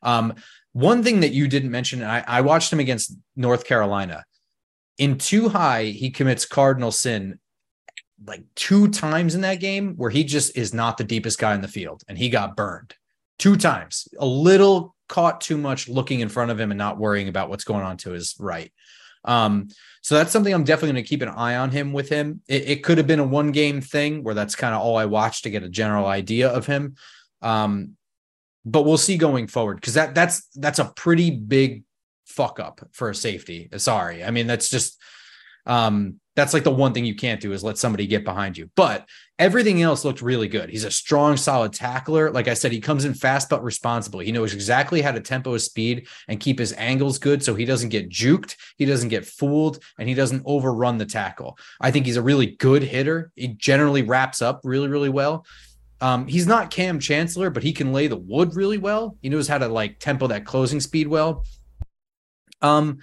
[0.01, 0.33] Um,
[0.73, 4.25] one thing that you didn't mention, I, I watched him against North Carolina.
[4.97, 7.39] In too high, he commits cardinal sin
[8.25, 11.61] like two times in that game where he just is not the deepest guy in
[11.61, 12.95] the field and he got burned
[13.37, 14.07] two times.
[14.19, 17.63] A little caught too much looking in front of him and not worrying about what's
[17.63, 18.71] going on to his right.
[19.23, 19.67] Um,
[20.01, 22.41] so that's something I'm definitely going to keep an eye on him with him.
[22.47, 25.05] It, it could have been a one game thing where that's kind of all I
[25.05, 26.95] watched to get a general idea of him.
[27.41, 27.97] Um,
[28.65, 31.83] but we'll see going forward because that that's that's a pretty big
[32.27, 33.69] fuck up for a safety.
[33.77, 35.01] Sorry, I mean that's just
[35.67, 38.69] um, that's like the one thing you can't do is let somebody get behind you.
[38.75, 40.69] But everything else looked really good.
[40.69, 42.31] He's a strong, solid tackler.
[42.31, 44.25] Like I said, he comes in fast but responsibly.
[44.25, 47.65] He knows exactly how to tempo his speed and keep his angles good so he
[47.65, 51.57] doesn't get juked, he doesn't get fooled, and he doesn't overrun the tackle.
[51.81, 53.31] I think he's a really good hitter.
[53.35, 55.45] He generally wraps up really, really well.
[55.99, 59.17] Um, he's not Kam Chancellor, but he can lay the wood really well.
[59.21, 61.43] He knows how to like tempo that closing speed well.
[62.61, 62.99] Um,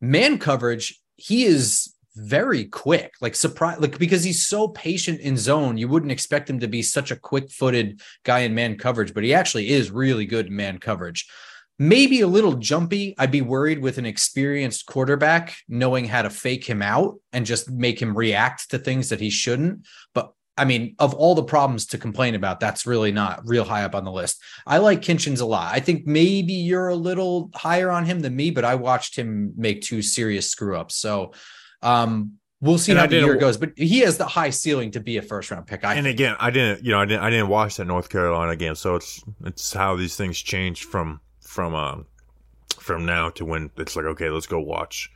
[0.00, 5.78] man coverage, he is very quick, like surprise, like because he's so patient in zone,
[5.78, 9.32] you wouldn't expect him to be such a quick-footed guy in man coverage, but he
[9.34, 11.28] actually is really good in man coverage.
[11.80, 13.14] Maybe a little jumpy.
[13.18, 17.70] I'd be worried with an experienced quarterback knowing how to fake him out and just
[17.70, 19.86] make him react to things that he shouldn't.
[20.12, 23.84] But I mean, of all the problems to complain about, that's really not real high
[23.84, 24.42] up on the list.
[24.66, 25.74] I like Kinchens a lot.
[25.74, 29.52] I think maybe you're a little higher on him than me, but I watched him
[29.56, 30.96] make two serious screw ups.
[30.96, 31.32] So
[31.82, 33.56] um, we'll see And how the year goes.
[33.56, 35.84] But he has the high ceiling to be a first round pick.
[35.84, 36.16] I and think.
[36.16, 38.96] again, I didn't, you know, I didn't, I didn't watch that North Carolina game, so
[38.96, 42.06] it's it's how these things change from from um
[42.78, 45.10] from now to when it's like, okay, let's go watch,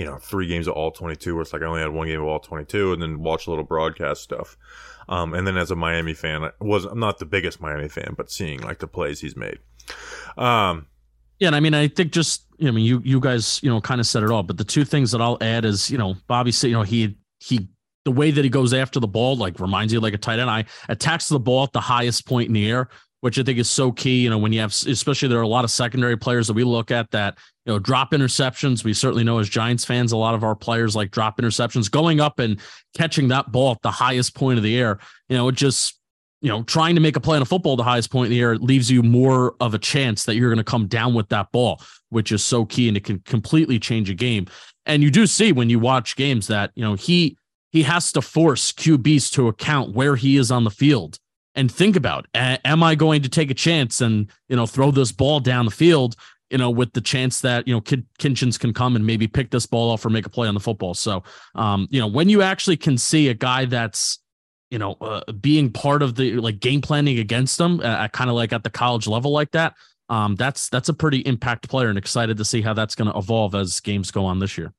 [0.00, 1.34] you know, three games of all twenty two.
[1.34, 3.46] Where it's like I only had one game of all twenty two, and then watch
[3.46, 4.56] a little broadcast stuff.
[5.10, 8.14] Um, and then as a Miami fan, I was I'm not the biggest Miami fan,
[8.16, 9.58] but seeing like the plays he's made,
[10.38, 10.86] um,
[11.38, 14.00] Yeah, and I mean, I think just I mean, you you guys, you know, kind
[14.00, 14.42] of said it all.
[14.42, 17.18] But the two things that I'll add is, you know, Bobby said, you know, he
[17.40, 17.68] he
[18.06, 20.48] the way that he goes after the ball like reminds you like a tight end.
[20.48, 22.88] I attacks the ball at the highest point in the air,
[23.20, 24.22] which I think is so key.
[24.22, 26.64] You know, when you have, especially there are a lot of secondary players that we
[26.64, 28.84] look at that you know drop interceptions.
[28.84, 31.90] We certainly know as Giants fans, a lot of our players like drop interceptions.
[31.90, 32.60] Going up and
[32.96, 36.00] catching that ball at the highest point of the air, you know, it just
[36.42, 38.40] you know, trying to make a play on a football the highest point in the
[38.40, 41.52] air leaves you more of a chance that you're going to come down with that
[41.52, 44.46] ball, which is so key and it can completely change a game.
[44.86, 47.36] And you do see when you watch games that, you know, he
[47.72, 51.18] he has to force QBs to account where he is on the field
[51.54, 55.12] and think about, am I going to take a chance and, you know, throw this
[55.12, 56.16] ball down the field,
[56.50, 59.50] you know, with the chance that, you know, Kin- Kinchens can come and maybe pick
[59.50, 60.94] this ball off or make a play on the football.
[60.94, 61.22] So,
[61.54, 64.18] um, you know, when you actually can see a guy that's,
[64.70, 68.36] you know, uh, being part of the like game planning against them, uh, kind of
[68.36, 69.74] like at the college level like that.
[70.08, 73.16] Um, that's that's a pretty impact player, and excited to see how that's going to
[73.16, 74.72] evolve as games go on this year.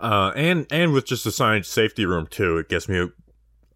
[0.00, 3.08] Uh, and and with just the signed safety room too, it gets me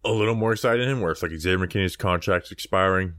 [0.03, 1.01] a, little more excited in him.
[1.01, 3.13] Where it's like Xavier McKinney's contract's expiring,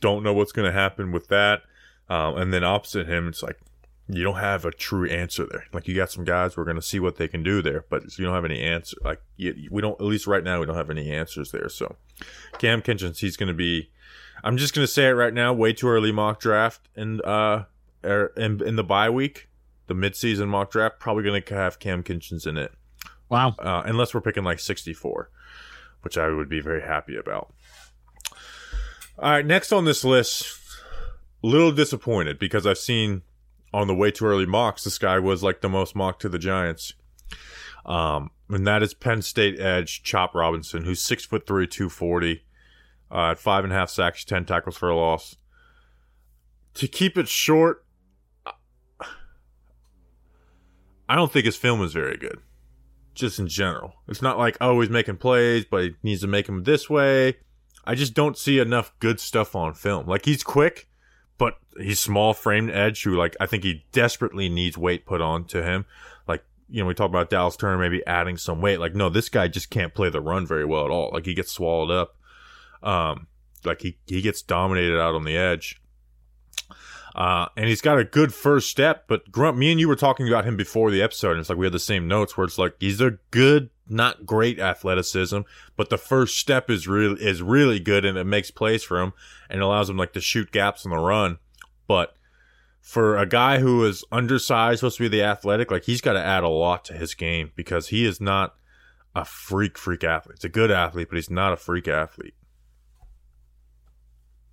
[0.00, 1.62] don't know what's going to happen with that.
[2.08, 3.58] Um, and then opposite him, it's like
[4.08, 5.64] you don't have a true answer there.
[5.72, 8.04] Like you got some guys, we're going to see what they can do there, but
[8.16, 8.96] you don't have any answer.
[9.02, 11.68] Like you, we don't, at least right now, we don't have any answers there.
[11.68, 11.96] So
[12.58, 13.90] Kam Kinchens, he's going to be.
[14.44, 15.52] I'm just going to say it right now.
[15.52, 17.64] Way too early mock draft and uh,
[18.04, 19.48] er, in, in the bye week
[19.86, 22.72] the midseason mock draft probably going to have Kam Kinchens in it,
[23.28, 23.54] Wow.
[23.58, 25.30] uh, unless we're picking like 64,
[26.06, 27.52] which I would be very happy about.
[29.18, 30.56] All right, next on this list,
[31.42, 33.22] a little disappointed because I've seen
[33.74, 36.38] on the way too early mocks this guy was like the most mocked to the
[36.38, 36.92] Giants,
[37.84, 42.44] um, and that is Penn State edge Chop Robinson, who's six foot three, two forty,
[43.10, 45.34] uh, at five and a half sacks, ten tackles for a loss.
[46.74, 47.84] To keep it short,
[51.08, 52.38] I don't think his film is very good.
[53.16, 53.94] Just in general.
[54.08, 57.38] It's not like, oh, he's making plays, but he needs to make them this way.
[57.86, 60.06] I just don't see enough good stuff on film.
[60.06, 60.86] Like, he's quick,
[61.38, 65.46] but he's small framed edge who, like, I think he desperately needs weight put on
[65.46, 65.86] to him.
[66.28, 68.80] Like, you know, we talk about Dallas Turner maybe adding some weight.
[68.80, 71.10] Like, no, this guy just can't play the run very well at all.
[71.14, 72.16] Like, he gets swallowed up.
[72.82, 73.28] Um,
[73.64, 75.80] like, he, he gets dominated out on the edge.
[77.16, 80.28] Uh, and he's got a good first step, but Grump, me and you were talking
[80.28, 82.58] about him before the episode, and it's like we had the same notes where it's
[82.58, 85.38] like he's a good, not great athleticism,
[85.78, 89.14] but the first step is really is really good, and it makes plays for him
[89.48, 91.38] and allows him like to shoot gaps on the run.
[91.88, 92.14] But
[92.82, 96.22] for a guy who is undersized, supposed to be the athletic, like he's got to
[96.22, 98.56] add a lot to his game because he is not
[99.14, 100.36] a freak freak athlete.
[100.38, 102.34] He's a good athlete, but he's not a freak athlete.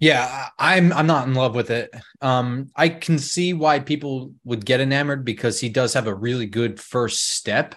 [0.03, 1.89] Yeah, I'm I'm not in love with it.
[2.21, 6.45] Um, I can see why people would get enamored because he does have a really
[6.45, 7.75] good first step.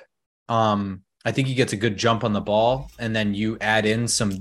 [0.48, 3.86] Um, I think he gets a good jump on the ball, and then you add
[3.86, 4.40] in some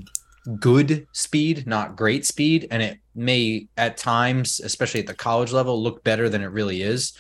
[0.60, 5.80] good speed, not great speed, and it may at times, especially at the college level,
[5.80, 7.14] look better than it really is.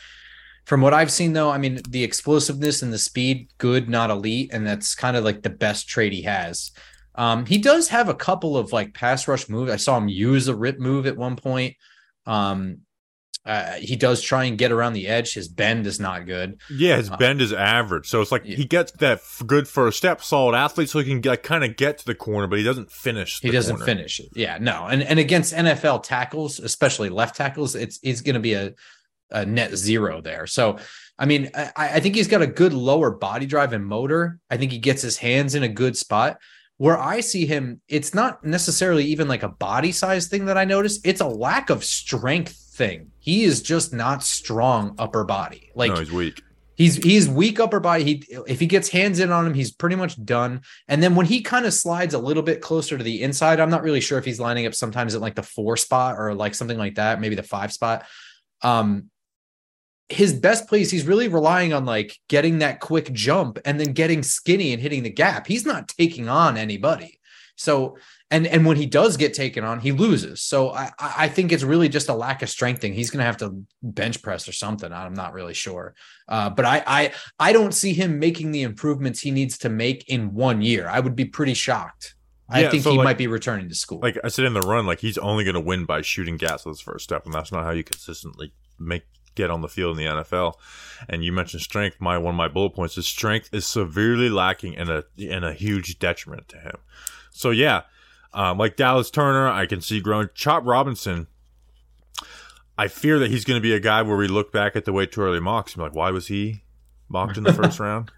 [0.66, 4.50] From what I've seen, though, I mean, the explosiveness and the speed, good, not elite,
[4.52, 6.72] and that's kind of like the best trait he has.
[7.18, 9.72] Um, he does have a couple of like pass rush moves.
[9.72, 11.76] I saw him use a rip move at one point.
[12.26, 12.80] Um,
[13.46, 15.36] uh, he does try and get around the edge.
[15.36, 16.60] His bend is not good.
[16.72, 18.56] Yeah, his Uh, bend is average, so it's like yeah.
[18.56, 21.76] he gets that f- good first step, solid athlete, so he can get, kind of
[21.76, 23.40] get to the corner, but he doesn't finish.
[23.42, 23.86] He doesn't corner.
[23.86, 24.30] finish it.
[24.34, 24.88] Yeah, no.
[24.88, 28.74] And and against NFL tackles, especially left tackles, it's it's going to be a,
[29.30, 30.48] a net zero there.
[30.48, 30.80] So,
[31.20, 34.40] I mean, I, I think he's got a good lower body drive and motor.
[34.50, 36.40] I think he gets his hands in a good spot.
[36.78, 40.66] Where I see him, it's not necessarily even like a body size thing that I
[40.66, 41.00] notice.
[41.06, 43.12] It's a lack of strength thing.
[43.20, 45.72] He is just not strong upper body.
[45.74, 46.42] Like no, he's weak.
[46.76, 48.04] He's he's weak upper body.
[48.04, 50.62] He if he gets hands in on him, he's pretty much done.
[50.90, 53.70] And then when he kind of slides a little bit closer to the inside, I'm
[53.70, 56.54] not really sure if he's lining up sometimes at like the four spot or like
[56.54, 58.06] something like that, maybe the five spot.
[58.62, 59.10] Um,
[60.10, 64.22] his best plays, he's really relying on like getting that quick jump and then getting
[64.24, 65.48] skinny and hitting the gap.
[65.48, 67.20] He's not taking on anybody.
[67.58, 67.98] So
[68.30, 70.42] and and when he does get taken on, he loses.
[70.42, 72.94] So I I think it's really just a lack of strength thing.
[72.94, 74.92] He's going to have to bench press or something.
[74.92, 75.96] I'm not really sure,
[76.28, 80.10] uh, but I I I don't see him making the improvements he needs to make
[80.10, 80.90] in one year.
[80.90, 82.16] I would be pretty shocked.
[82.50, 84.00] I Yeah, think so, he like- might be returning to school.
[84.04, 86.68] Like I said in the run, like he's only going to win by shooting gas
[86.68, 89.04] as his first step, and that's not how you consistently make
[89.36, 90.54] get on the field in the NFL.
[91.10, 91.98] And you mentioned strength.
[92.00, 95.54] My one of my bullet points is strength is severely lacking and a and a
[95.54, 96.78] huge detriment to him.
[97.32, 97.82] So yeah,
[98.34, 100.30] um, like Dallas Turner, I can see growing.
[100.34, 101.28] Chop Robinson.
[102.78, 104.92] I fear that he's going to be a guy where we look back at the
[104.92, 106.64] way too early mocks and be like, why was he
[107.08, 108.12] mocked in the first round?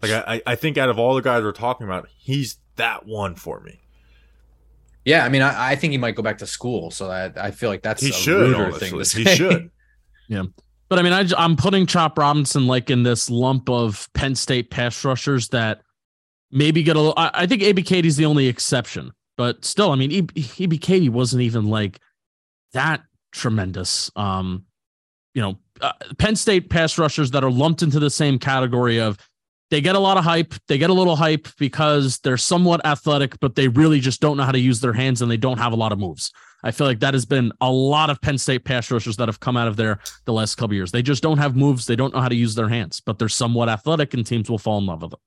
[0.00, 3.34] Like I, I- think out of all the guys we're talking about, he's that one
[3.34, 3.80] for me.
[5.04, 6.90] yeah, I mean, I, I think he might go back to school.
[6.90, 9.70] So I I feel like that's He a should, thing to He say.
[10.30, 10.52] Should.
[10.88, 14.70] But I mean, I, I'm putting Chop Robinson like in this lump of Penn State
[14.70, 15.82] pass rushers that
[16.50, 17.14] maybe get a little.
[17.16, 22.00] I, I think Ebiketie's the only exception, but still, I mean, Ebiketie wasn't even like
[22.72, 24.10] that tremendous.
[24.16, 24.64] Um,
[25.34, 29.18] you know, uh, Penn State pass rushers that are lumped into the same category of
[29.70, 30.54] they get a lot of hype.
[30.66, 34.44] They get a little hype because they're somewhat athletic, but they really just don't know
[34.44, 36.32] how to use their hands and they don't have a lot of moves.
[36.64, 39.40] I feel like that has been a lot of Penn State pass rushers that have
[39.40, 40.90] come out of there the last couple years.
[40.90, 41.86] They just don't have moves.
[41.86, 44.58] They don't know how to use their hands, but they're somewhat athletic and teams will
[44.58, 45.20] fall in love with them.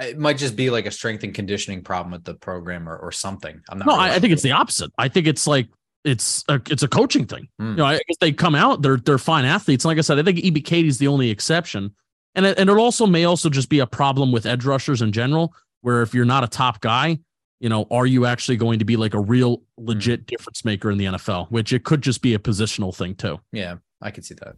[0.00, 3.12] It might just be like a strength and conditioning problem with the program or, or
[3.12, 3.60] something.
[3.68, 3.86] I'm not.
[3.86, 4.90] No, really I, I think it's the opposite.
[4.98, 5.68] I think it's like
[6.04, 7.48] it's a, it's a coaching thing.
[7.60, 7.70] Hmm.
[7.70, 9.84] You know, I guess they come out, they're they're fine athletes.
[9.84, 11.94] Like I said, I think Ebiketie's the only exception,
[12.34, 15.12] and it, and it also may also just be a problem with edge rushers in
[15.12, 17.20] general, where if you're not a top guy,
[17.60, 20.98] you know, are you actually going to be like a real legit difference maker in
[20.98, 21.50] the NFL?
[21.50, 23.40] Which it could just be a positional thing too.
[23.52, 24.56] Yeah, I could see that.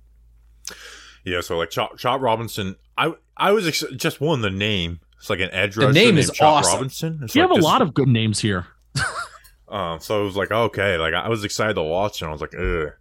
[1.25, 5.01] Yeah, so like Chop, Chop Robinson, I I was ex- just one the name.
[5.19, 6.73] It's like an edge The name is Chop awesome.
[6.75, 7.21] Robinson.
[7.23, 8.67] It's You like have a this- lot of good names here.
[9.69, 12.41] Um, so it was like okay, like I was excited to watch, and I was
[12.41, 12.93] like, ugh,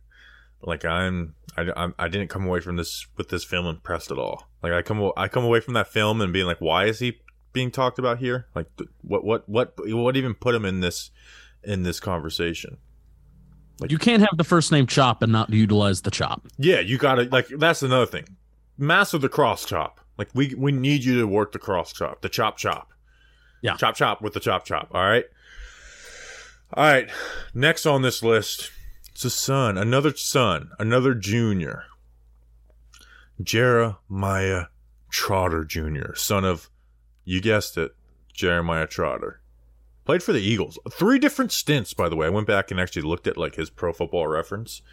[0.63, 4.17] like I'm, I, I'm, I didn't come away from this with this film impressed at
[4.17, 4.47] all.
[4.63, 7.19] Like I come, I come away from that film and being like, why is he
[7.55, 8.45] being talked about here?
[8.53, 8.67] Like
[9.01, 11.09] what, what, what, what even put him in this,
[11.63, 12.77] in this conversation?
[13.79, 16.45] Like, You can't have the first name Chop and not utilize the chop.
[16.57, 18.37] Yeah, you gotta like that's another thing.
[18.77, 19.99] Master the cross chop.
[20.17, 22.93] Like we we need you to work the cross chop, the chop chop.
[23.61, 23.75] Yeah.
[23.75, 24.89] Chop chop with the chop chop.
[24.93, 25.25] All right.
[26.73, 27.09] All right.
[27.53, 28.71] Next on this list,
[29.11, 31.83] it's a son, another son, another junior.
[33.41, 34.65] Jeremiah
[35.09, 36.69] Trotter Jr., son of,
[37.25, 37.95] you guessed it,
[38.33, 39.41] Jeremiah Trotter.
[40.05, 40.77] Played for the Eagles.
[40.91, 42.27] Three different stints, by the way.
[42.27, 44.83] I went back and actually looked at like his pro football reference.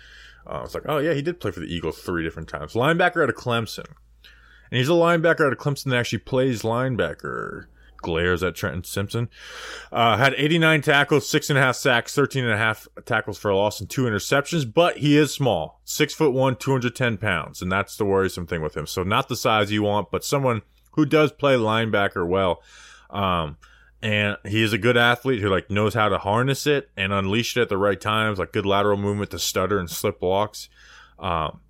[0.46, 2.72] Uh, I was like, oh yeah, he did play for the Eagles three different times.
[2.72, 7.66] Linebacker out of Clemson, and he's a linebacker out of Clemson that actually plays linebacker.
[8.02, 9.30] Glares at Trenton Simpson.
[9.92, 13.48] Uh, had 89 tackles, six and a half sacks, 13 and a half tackles for
[13.48, 14.70] a loss, and two interceptions.
[14.70, 18.76] But he is small, six foot one, 210 pounds, and that's the worrisome thing with
[18.76, 18.88] him.
[18.88, 20.62] So not the size you want, but someone
[20.92, 22.62] who does play linebacker well.
[23.10, 23.56] Um,
[24.02, 27.56] and he is a good athlete who like knows how to harness it and unleash
[27.56, 30.68] it at the right times, like good lateral movement to stutter and slip blocks.
[31.18, 31.60] Um,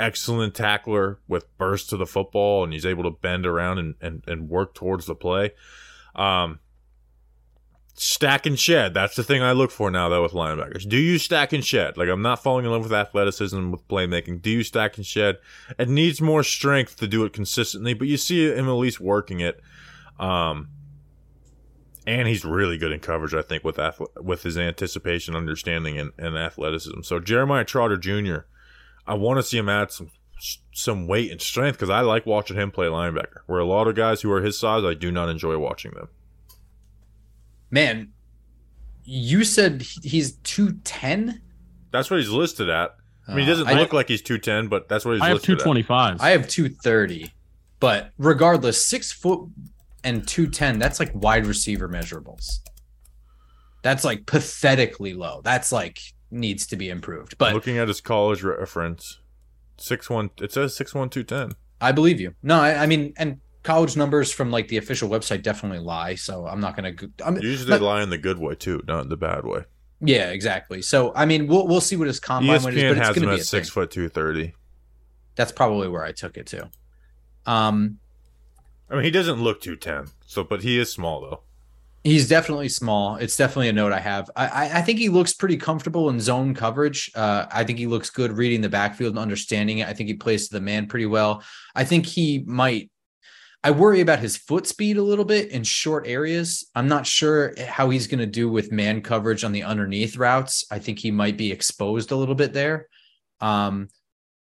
[0.00, 4.24] excellent tackler with burst to the football, and he's able to bend around and, and,
[4.26, 5.52] and work towards the play.
[6.14, 6.60] Um,
[7.94, 8.92] stack and shed.
[8.92, 10.88] That's the thing I look for now, though, with linebackers.
[10.88, 11.96] Do you stack and shed?
[11.96, 14.42] Like, I'm not falling in love with athleticism, with playmaking.
[14.42, 15.38] Do you stack and shed?
[15.78, 19.40] It needs more strength to do it consistently, but you see him at least working
[19.40, 19.60] it.
[20.18, 20.68] Um,
[22.06, 26.12] and he's really good in coverage, I think, with athle- with his anticipation, understanding, and,
[26.18, 27.02] and athleticism.
[27.02, 28.46] So Jeremiah Trotter Jr.,
[29.06, 30.10] I want to see him add some
[30.72, 33.38] some weight and strength because I like watching him play linebacker.
[33.46, 36.08] Where a lot of guys who are his size, I do not enjoy watching them.
[37.74, 38.12] Man,
[39.02, 41.42] you said he's 210?
[41.90, 42.94] That's what he's listed at.
[43.26, 45.22] I mean, he Uh, doesn't I- look like he's two ten, but that's what he's
[45.22, 46.20] I have listed two at.
[46.20, 47.32] I have 230.
[47.80, 49.48] But regardless, six foot
[50.04, 52.60] and 210, that's like wide receiver measurables.
[53.82, 55.40] That's like pathetically low.
[55.42, 55.98] That's like
[56.30, 57.38] needs to be improved.
[57.38, 59.18] But Looking at his college reference,
[59.78, 60.30] six one.
[60.40, 61.52] It says six one two ten.
[61.80, 62.34] I believe you.
[62.40, 66.14] No, I, I mean, and college numbers from like the official website definitely lie.
[66.14, 67.10] So I'm not going to.
[67.24, 69.64] I'm Usually lie in the good way too, not in the bad way.
[70.00, 70.82] Yeah, exactly.
[70.82, 73.22] So I mean, we'll we'll see what his combine weight is, ESPN but it's going
[73.22, 73.72] to be at a six thing.
[73.72, 74.54] foot two thirty.
[75.34, 76.70] That's probably where I took it to.
[77.46, 77.98] Um,
[78.88, 80.06] I mean, he doesn't look two ten.
[80.26, 81.40] So, but he is small though.
[82.04, 83.16] He's definitely small.
[83.16, 84.30] It's definitely a note I have.
[84.36, 87.10] I, I think he looks pretty comfortable in zone coverage.
[87.14, 89.88] Uh, I think he looks good reading the backfield and understanding it.
[89.88, 91.42] I think he plays to the man pretty well.
[91.74, 92.90] I think he might.
[93.64, 96.70] I worry about his foot speed a little bit in short areas.
[96.74, 100.66] I'm not sure how he's going to do with man coverage on the underneath routes.
[100.70, 102.88] I think he might be exposed a little bit there.
[103.40, 103.88] Um,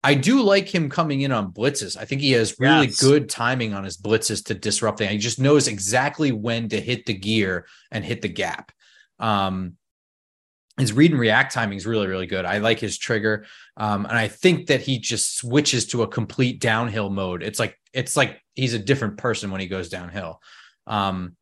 [0.03, 1.95] I do like him coming in on blitzes.
[1.95, 2.99] I think he has really yes.
[2.99, 5.11] good timing on his blitzes to disrupt things.
[5.11, 8.71] He just knows exactly when to hit the gear and hit the gap.
[9.19, 9.77] Um,
[10.77, 12.45] his read and react timing is really, really good.
[12.45, 13.45] I like his trigger.
[13.77, 17.43] Um, and I think that he just switches to a complete downhill mode.
[17.43, 20.41] It's like, it's like he's a different person when he goes downhill.
[20.87, 21.35] Um,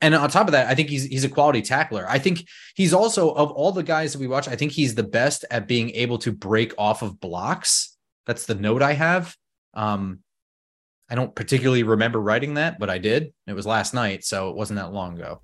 [0.00, 2.06] and on top of that, I think he's he's a quality tackler.
[2.08, 5.02] I think he's also of all the guys that we watch, I think he's the
[5.02, 7.96] best at being able to break off of blocks.
[8.26, 9.34] That's the note I have.
[9.72, 10.20] Um,
[11.08, 13.32] I don't particularly remember writing that, but I did.
[13.46, 15.42] It was last night, so it wasn't that long ago.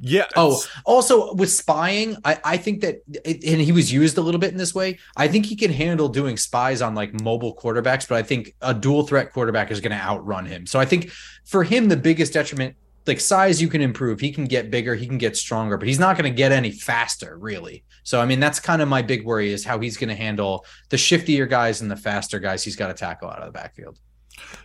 [0.00, 0.26] Yeah.
[0.36, 4.40] Oh, also with spying, I, I think that, it, and he was used a little
[4.40, 4.98] bit in this way.
[5.16, 8.74] I think he can handle doing spies on like mobile quarterbacks, but I think a
[8.74, 10.66] dual threat quarterback is going to outrun him.
[10.66, 11.10] So I think
[11.44, 12.76] for him, the biggest detriment,
[13.06, 14.20] like size, you can improve.
[14.20, 16.70] He can get bigger, he can get stronger, but he's not going to get any
[16.70, 17.84] faster, really.
[18.02, 20.64] So I mean, that's kind of my big worry is how he's going to handle
[20.88, 22.64] the shiftier guys and the faster guys.
[22.64, 23.98] He's got to tackle out of the backfield.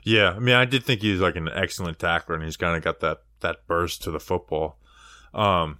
[0.03, 2.75] Yeah, I mean, I did think he was like an excellent tackler, and he's kind
[2.75, 4.77] of got that that burst to the football.
[5.33, 5.79] Um,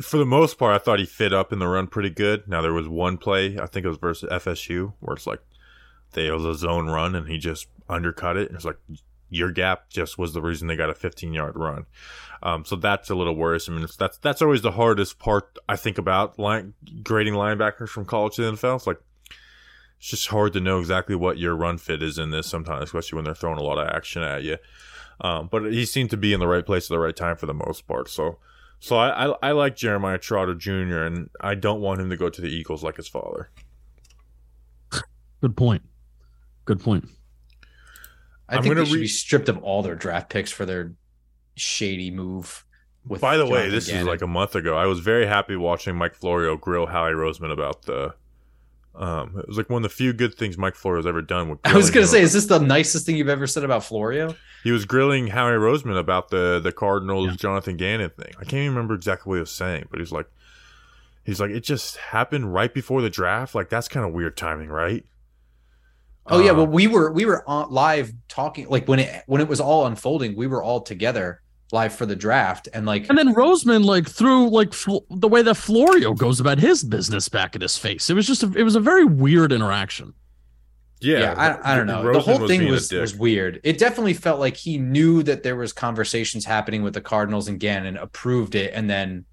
[0.00, 2.48] for the most part, I thought he fit up in the run pretty good.
[2.48, 5.40] Now there was one play, I think it was versus FSU, where it's like
[6.12, 8.50] they was a zone run and he just undercut it.
[8.52, 8.78] It's like
[9.30, 11.86] your gap just was the reason they got a 15 yard run.
[12.42, 13.76] Um, so that's a little worrisome.
[13.76, 18.36] And that's that's always the hardest part I think about line, grading linebackers from college
[18.36, 18.76] to the NFL.
[18.76, 19.00] It's like
[19.98, 23.16] it's just hard to know exactly what your run fit is in this sometimes, especially
[23.16, 24.58] when they're throwing a lot of action at you.
[25.20, 27.46] Um, but he seemed to be in the right place at the right time for
[27.46, 28.08] the most part.
[28.08, 28.38] So,
[28.80, 31.02] so I, I, I like Jeremiah Trotter Jr.
[31.02, 33.50] and I don't want him to go to the Eagles like his father.
[35.40, 35.82] Good point.
[36.64, 37.06] Good point.
[38.48, 40.94] I I'm think they should re- be stripped of all their draft picks for their
[41.56, 42.64] shady move.
[43.06, 44.02] With By the Jonathan way, this Gannon.
[44.02, 44.76] is like a month ago.
[44.76, 48.14] I was very happy watching Mike Florio grill Howie Roseman about the
[48.96, 51.58] um, it was like one of the few good things Mike Florio's ever done.
[51.64, 54.34] I was going to say, is this the nicest thing you've ever said about Florio?
[54.62, 57.36] He was grilling Howie Roseman about the the Cardinals yeah.
[57.36, 58.32] Jonathan Gannon thing.
[58.38, 60.26] I can't even remember exactly what he was saying, but he's like,
[61.24, 63.54] he's like, it just happened right before the draft.
[63.54, 65.04] Like that's kind of weird timing, right?
[66.26, 69.40] Oh yeah, well um, we were we were on live talking like when it when
[69.40, 71.42] it was all unfolding, we were all together
[71.74, 75.42] live for the draft and like and then Roseman like threw like fl- the way
[75.42, 78.08] that Florio goes about his business back in his face.
[78.08, 80.14] It was just a, it was a very weird interaction.
[81.00, 82.02] Yeah, yeah I, I, don't know.
[82.02, 83.60] Roseman the whole thing was was weird.
[83.64, 87.60] It definitely felt like he knew that there was conversations happening with the Cardinals and
[87.60, 89.26] Gannon approved it and then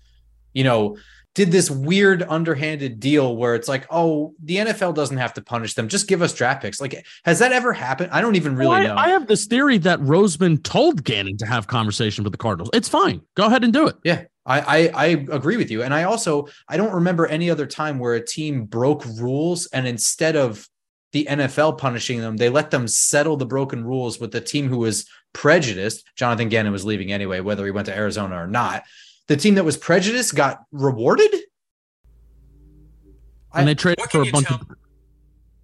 [0.53, 0.97] you know
[1.33, 5.75] did this weird underhanded deal where it's like, oh, the NFL doesn't have to punish
[5.75, 5.87] them.
[5.87, 6.81] Just give us draft picks.
[6.81, 8.09] Like, has that ever happened?
[8.11, 8.95] I don't even really well, I, know.
[8.95, 12.69] I have this theory that Roseman told Gannon to have conversation with the Cardinals.
[12.73, 13.21] It's fine.
[13.35, 13.95] Go ahead and do it.
[14.03, 14.23] Yeah.
[14.45, 15.83] I, I, I agree with you.
[15.83, 19.87] And I also I don't remember any other time where a team broke rules and
[19.87, 20.67] instead of
[21.11, 24.79] the NFL punishing them, they let them settle the broken rules with the team who
[24.79, 26.03] was prejudiced.
[26.15, 28.83] Jonathan Gannon was leaving anyway, whether he went to Arizona or not
[29.27, 31.33] the team that was prejudiced got rewarded.
[33.53, 34.61] And they traded for a bunch of.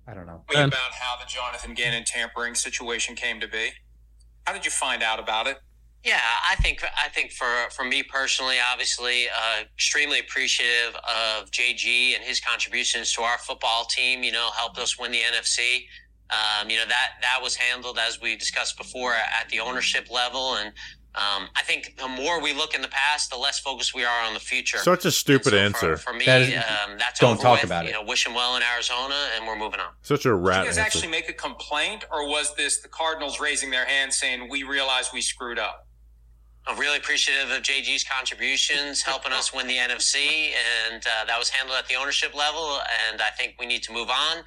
[0.07, 0.43] I don't know.
[0.49, 3.69] About how the Jonathan Gannon tampering situation came to be.
[4.45, 5.57] How did you find out about it?
[6.03, 12.15] Yeah, I think I think for for me personally, obviously, uh, extremely appreciative of JG
[12.15, 14.23] and his contributions to our football team.
[14.23, 15.85] You know, helped us win the NFC.
[16.29, 20.55] Um, you know that that was handled as we discussed before at the ownership level,
[20.55, 20.71] and
[21.17, 24.25] um, I think the more we look in the past, the less focused we are
[24.25, 24.77] on the future.
[24.77, 25.97] Such a stupid so answer.
[25.97, 27.63] For, for me, that is, um, that's don't talk with.
[27.65, 27.87] about it.
[27.87, 29.89] You know, wish him well in Arizona, and we're moving on.
[30.03, 30.57] Such a rat.
[30.57, 30.97] Did you guys answer.
[30.97, 35.09] actually make a complaint, or was this the Cardinals raising their hand saying, "We realize
[35.11, 35.87] we screwed up"?
[36.67, 40.51] I'm really appreciative of JG's contributions, helping us win the NFC,
[40.91, 42.79] and uh, that was handled at the ownership level.
[43.09, 44.43] And I think we need to move on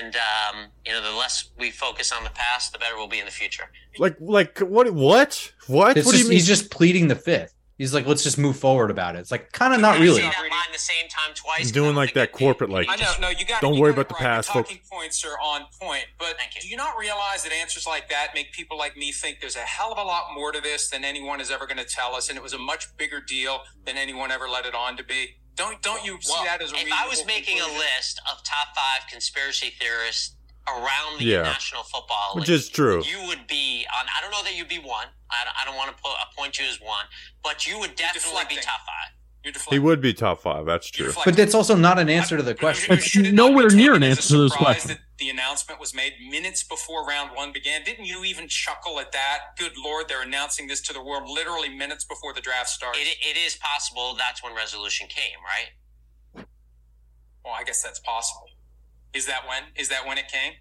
[0.00, 3.18] and um, you know, the less we focus on the past, the better we'll be
[3.18, 3.70] in the future.
[3.98, 4.90] Like, like what?
[4.90, 5.52] What?
[5.66, 5.96] What?
[5.96, 6.32] It's what just, do you mean?
[6.32, 7.54] He's just pleading the fifth.
[7.78, 9.18] He's like, let's just move forward about it.
[9.18, 10.22] It's like kind of not really.
[10.22, 11.58] That line the same time twice.
[11.58, 12.88] He's doing like that corporate, like.
[12.88, 13.60] I know, no, you got.
[13.60, 14.54] Don't you worry got about the past.
[14.54, 16.60] Your talking points are on point, but you.
[16.62, 19.60] do you not realize that answers like that make people like me think there's a
[19.60, 22.30] hell of a lot more to this than anyone is ever going to tell us,
[22.30, 25.36] and it was a much bigger deal than anyone ever let it on to be.
[25.56, 26.76] Don't don't you see that as a?
[26.76, 27.76] If I was making conclusion?
[27.76, 30.36] a list of top five conspiracy theorists
[30.68, 31.42] around the yeah.
[31.42, 33.02] National Football League, which is true.
[33.04, 34.06] You would be on.
[34.16, 35.06] I don't know that you'd be one.
[35.30, 37.06] I, I don't want to put, appoint you as one,
[37.42, 39.10] but you would definitely be top five.
[39.46, 40.66] You're He would be top five.
[40.66, 41.06] That's true.
[41.06, 41.32] deflecting.
[41.32, 42.94] But that's also not an answer to the question.
[42.94, 44.88] It's should it not nowhere near an answer to this surprise question.
[44.88, 47.84] That the announcement was made minutes before round one began.
[47.84, 49.38] Didn't you even chuckle at that?
[49.56, 52.98] Good lord, they're announcing this to the world literally minutes before the draft starts.
[52.98, 56.44] It, it is possible that's when resolution came, right?
[57.46, 58.48] well, I guess that's possible.
[59.14, 59.62] Is that when?
[59.76, 60.54] Is that when it came?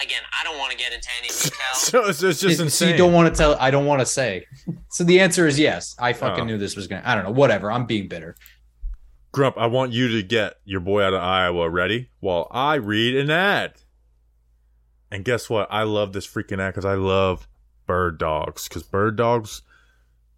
[0.00, 1.52] Again, I don't want to get into any details.
[1.74, 2.90] So it's, it's just So insane.
[2.90, 3.56] you don't want to tell.
[3.60, 4.46] I don't want to say.
[4.88, 5.94] So the answer is yes.
[5.98, 6.46] I fucking Oh.
[6.46, 7.02] knew this was gonna.
[7.04, 7.30] I don't know.
[7.30, 7.70] Whatever.
[7.70, 8.34] I'm being bitter.
[9.32, 13.16] Grump, I want you to get your boy out of Iowa ready while I read
[13.16, 13.74] an ad.
[15.10, 15.68] And guess what?
[15.70, 17.46] I love this freaking ad because I love
[17.86, 18.68] bird dogs.
[18.68, 19.62] Because bird dogs,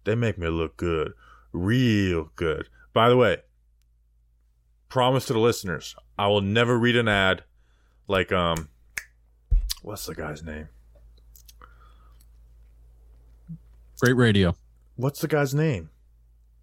[0.03, 1.13] they make me look good.
[1.53, 2.67] Real good.
[2.93, 3.37] By the way,
[4.89, 7.43] promise to the listeners, I will never read an ad
[8.07, 8.69] like, um,
[9.85, 10.67] what's the guy's name?
[14.01, 14.55] Great radio.
[14.95, 15.89] What's the guy's name?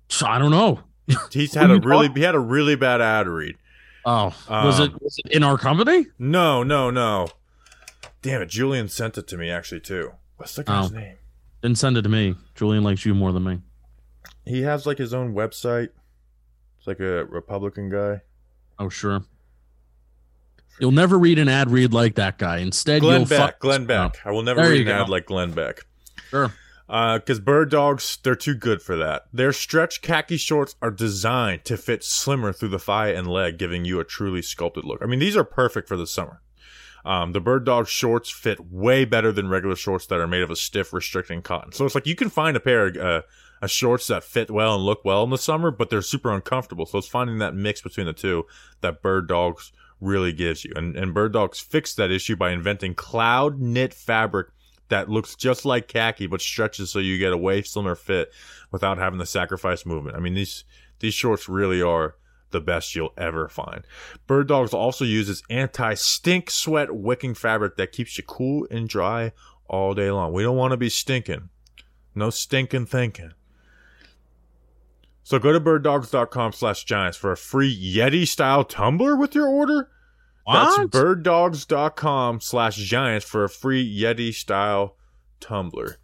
[0.08, 0.80] So I don't know.
[1.32, 3.56] He's had a really, he had a really bad ad read.
[4.04, 6.06] Oh, was it Um, was it in our company?
[6.18, 7.28] No, no, no.
[8.20, 10.12] Damn it, Julian sent it to me actually too.
[10.36, 10.94] What's the guy's Oh.
[10.94, 11.16] name?
[11.62, 12.34] Didn't send it to me.
[12.54, 13.60] Julian likes you more than me.
[14.44, 15.90] He has like his own website.
[16.78, 18.22] It's like a Republican guy.
[18.78, 19.22] Oh sure.
[20.80, 22.58] You'll never read an ad read like that guy.
[22.58, 23.38] Instead, Glenn you'll Beck.
[23.38, 24.18] fuck Glenn Beck.
[24.24, 25.86] I will never There read an ad like Glenn Beck.
[26.30, 26.52] Sure.
[26.86, 29.26] Because bird dogs, they're too good for that.
[29.32, 33.84] Their stretch khaki shorts are designed to fit slimmer through the thigh and leg, giving
[33.84, 34.98] you a truly sculpted look.
[35.02, 36.42] I mean, these are perfect for the summer.
[37.04, 40.50] Um, the bird dog shorts fit way better than regular shorts that are made of
[40.50, 41.72] a stiff, restricting cotton.
[41.72, 43.22] So it's like you can find a pair of uh,
[43.60, 46.86] uh, shorts that fit well and look well in the summer, but they're super uncomfortable.
[46.86, 48.46] So it's finding that mix between the two
[48.82, 49.72] that bird dogs
[50.03, 50.72] really gives you.
[50.76, 54.48] And, and bird dogs fixed that issue by inventing cloud knit fabric
[54.88, 58.30] that looks just like khaki but stretches so you get a way slimmer fit
[58.70, 60.16] without having to sacrifice movement.
[60.16, 60.64] I mean these
[60.98, 62.16] these shorts really are
[62.50, 63.84] the best you'll ever find.
[64.26, 69.32] Bird Dogs also uses anti-stink sweat wicking fabric that keeps you cool and dry
[69.68, 70.34] all day long.
[70.34, 71.48] We don't want to be stinking.
[72.14, 73.32] No stinking thinking.
[75.24, 79.88] So go to birddogs.com slash giants for a free Yeti style tumbler with your order.
[80.44, 80.76] What?
[80.76, 84.96] That's birddogs.com slash giants for a free Yeti style
[85.40, 85.98] tumbler.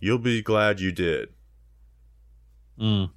[0.00, 1.30] You'll be glad you did.
[2.78, 3.10] Mm.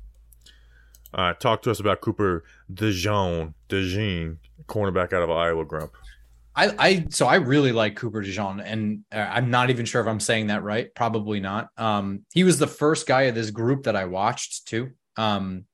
[1.13, 2.43] All right, talk to us about Cooper
[2.73, 4.37] DeJean, DeJean,
[4.67, 5.91] cornerback out of Iowa Grump.
[6.55, 10.07] I, I so I really like Cooper DeJean, and uh, I'm not even sure if
[10.07, 10.93] I'm saying that right.
[10.95, 11.69] Probably not.
[11.77, 14.91] Um, he was the first guy of this group that I watched too.
[15.18, 15.66] Um,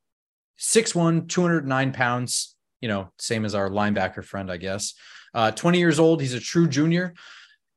[0.59, 2.55] 6'1", 209 pounds.
[2.81, 4.93] You know, same as our linebacker friend, I guess.
[5.33, 6.21] Uh, 20 years old.
[6.21, 7.13] He's a true junior.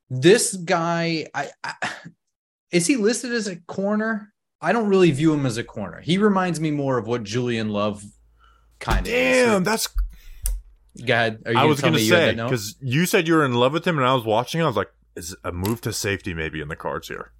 [0.08, 1.74] This guy, I, I
[2.70, 4.32] is he listed as a corner?
[4.60, 6.00] I don't really view him as a corner.
[6.00, 8.04] He reminds me more of what Julian Love
[8.78, 9.12] kind of.
[9.12, 9.88] Damn, that's.
[11.04, 11.42] Go ahead.
[11.46, 13.86] Are you I was going to say because you said you were in love with
[13.86, 14.60] him, and I was watching.
[14.60, 17.32] I was like, "Is a move to safety maybe in the cards here?"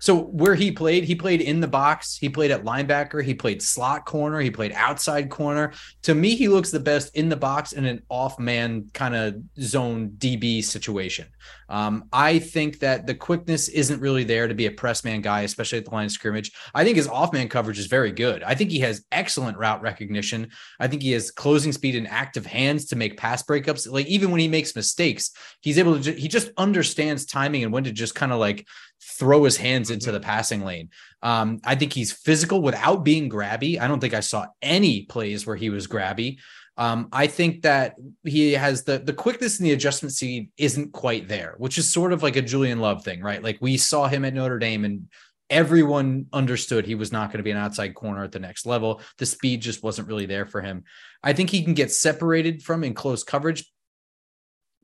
[0.00, 2.16] So where he played, he played in the box.
[2.16, 3.22] He played at linebacker.
[3.22, 4.40] He played slot corner.
[4.40, 5.72] He played outside corner.
[6.02, 9.36] To me, he looks the best in the box in an off man kind of
[9.60, 11.26] zone DB situation.
[11.68, 15.42] Um, I think that the quickness isn't really there to be a press man guy,
[15.42, 16.52] especially at the line of scrimmage.
[16.74, 18.42] I think his off man coverage is very good.
[18.42, 20.50] I think he has excellent route recognition.
[20.80, 23.90] I think he has closing speed and active hands to make pass breakups.
[23.90, 26.00] Like even when he makes mistakes, he's able to.
[26.00, 28.66] Ju- he just understands timing and when to just kind of like
[29.02, 30.90] throw his hands into the passing lane.
[31.22, 33.80] Um, I think he's physical without being grabby.
[33.80, 36.38] I don't think I saw any plays where he was grabby.
[36.76, 41.26] Um, I think that he has the the quickness and the adjustment speed isn't quite
[41.26, 43.42] there, which is sort of like a Julian Love thing, right?
[43.42, 45.08] Like we saw him at Notre Dame and
[45.50, 49.00] everyone understood he was not going to be an outside corner at the next level.
[49.16, 50.84] The speed just wasn't really there for him.
[51.22, 53.64] I think he can get separated from in close coverage,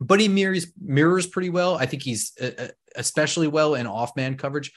[0.01, 1.77] but he mirrors mirrors pretty well.
[1.77, 4.73] I think he's uh, uh, especially well in off man coverage.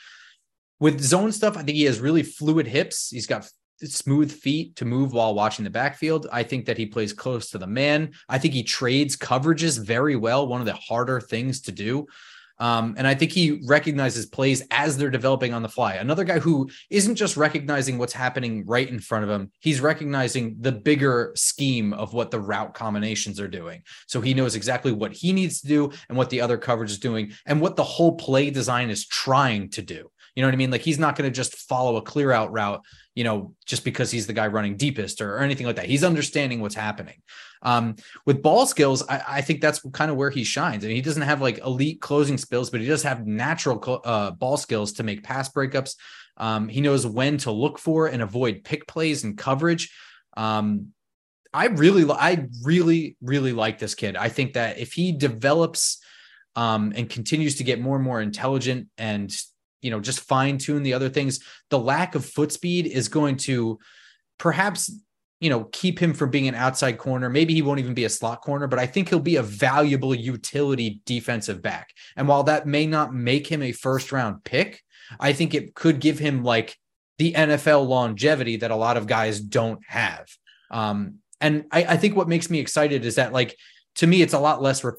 [0.80, 3.10] With zone stuff, I think he has really fluid hips.
[3.10, 3.50] He's got
[3.84, 6.28] smooth feet to move while watching the backfield.
[6.32, 8.12] I think that he plays close to the man.
[8.30, 12.08] I think he trades coverages very well, one of the harder things to do.
[12.60, 15.96] Um, and I think he recognizes plays as they're developing on the fly.
[15.96, 20.58] Another guy who isn't just recognizing what's happening right in front of him, he's recognizing
[20.60, 23.84] the bigger scheme of what the route combinations are doing.
[24.08, 27.00] So he knows exactly what he needs to do and what the other coverage is
[27.00, 30.10] doing and what the whole play design is trying to do.
[30.38, 30.70] You know what I mean?
[30.70, 32.84] Like he's not going to just follow a clear out route,
[33.16, 35.88] you know, just because he's the guy running deepest or, or anything like that.
[35.88, 37.16] He's understanding what's happening.
[37.64, 40.84] Um, with ball skills, I, I, think that's kind of where he shines.
[40.84, 44.30] I And he doesn't have like elite closing skills, but he does have natural uh,
[44.30, 45.96] ball skills to make pass breakups.
[46.38, 49.92] Um, he knows when to look for and avoid pick plays and coverage.
[50.36, 50.90] Um,
[51.52, 54.16] I really, I really, really like this kid.
[54.16, 55.98] I think that if he develops
[56.56, 59.36] um, and continues to get more and more intelligent and
[59.82, 63.38] you know just fine tune the other things, the lack of foot speed is going
[63.38, 63.80] to
[64.38, 64.92] perhaps
[65.40, 67.30] you know keep him from being an outside corner.
[67.30, 70.16] Maybe he won't even be a slot corner, but I think he'll be a valuable
[70.16, 71.90] utility defensive back.
[72.16, 74.82] And while that may not make him a first round pick,
[75.20, 76.78] I think it could give him like
[77.18, 80.28] the NFL longevity that a lot of guys don't have.
[80.70, 83.56] Um, and I, I, think what makes me excited is that like
[83.96, 84.94] to me it's a lot less re-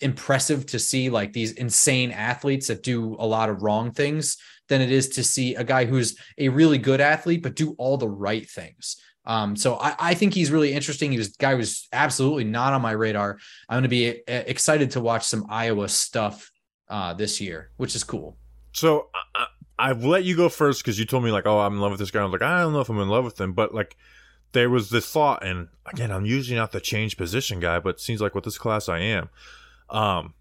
[0.00, 4.36] impressive to see like these insane athletes that do a lot of wrong things
[4.68, 7.96] than it is to see a guy who's a really good athlete but do all
[7.96, 8.96] the right things
[9.28, 11.12] um, so I, I, think he's really interesting.
[11.12, 13.38] He was guy was absolutely not on my radar.
[13.68, 16.50] I'm going to be uh, excited to watch some Iowa stuff
[16.88, 18.38] uh, this year, which is cool.
[18.72, 19.46] So I,
[19.78, 22.00] I've let you go first because you told me like, oh, I'm in love with
[22.00, 22.20] this guy.
[22.20, 23.96] I was like, I don't know if I'm in love with him, but like
[24.52, 28.22] there was this thought, and again, I'm usually not the change position guy, but seems
[28.22, 29.28] like with this class I am.
[29.90, 30.34] Um,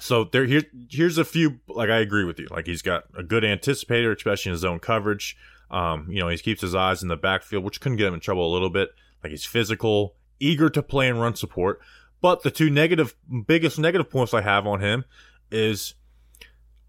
[0.00, 2.48] so there here here's a few like I agree with you.
[2.50, 5.36] Like he's got a good anticipator, especially in his own coverage.
[5.70, 8.20] Um, you know, he keeps his eyes in the backfield, which couldn't get him in
[8.20, 8.90] trouble a little bit.
[9.22, 11.80] Like he's physical, eager to play and run support.
[12.20, 13.14] But the two negative
[13.46, 15.04] biggest negative points I have on him
[15.50, 15.94] is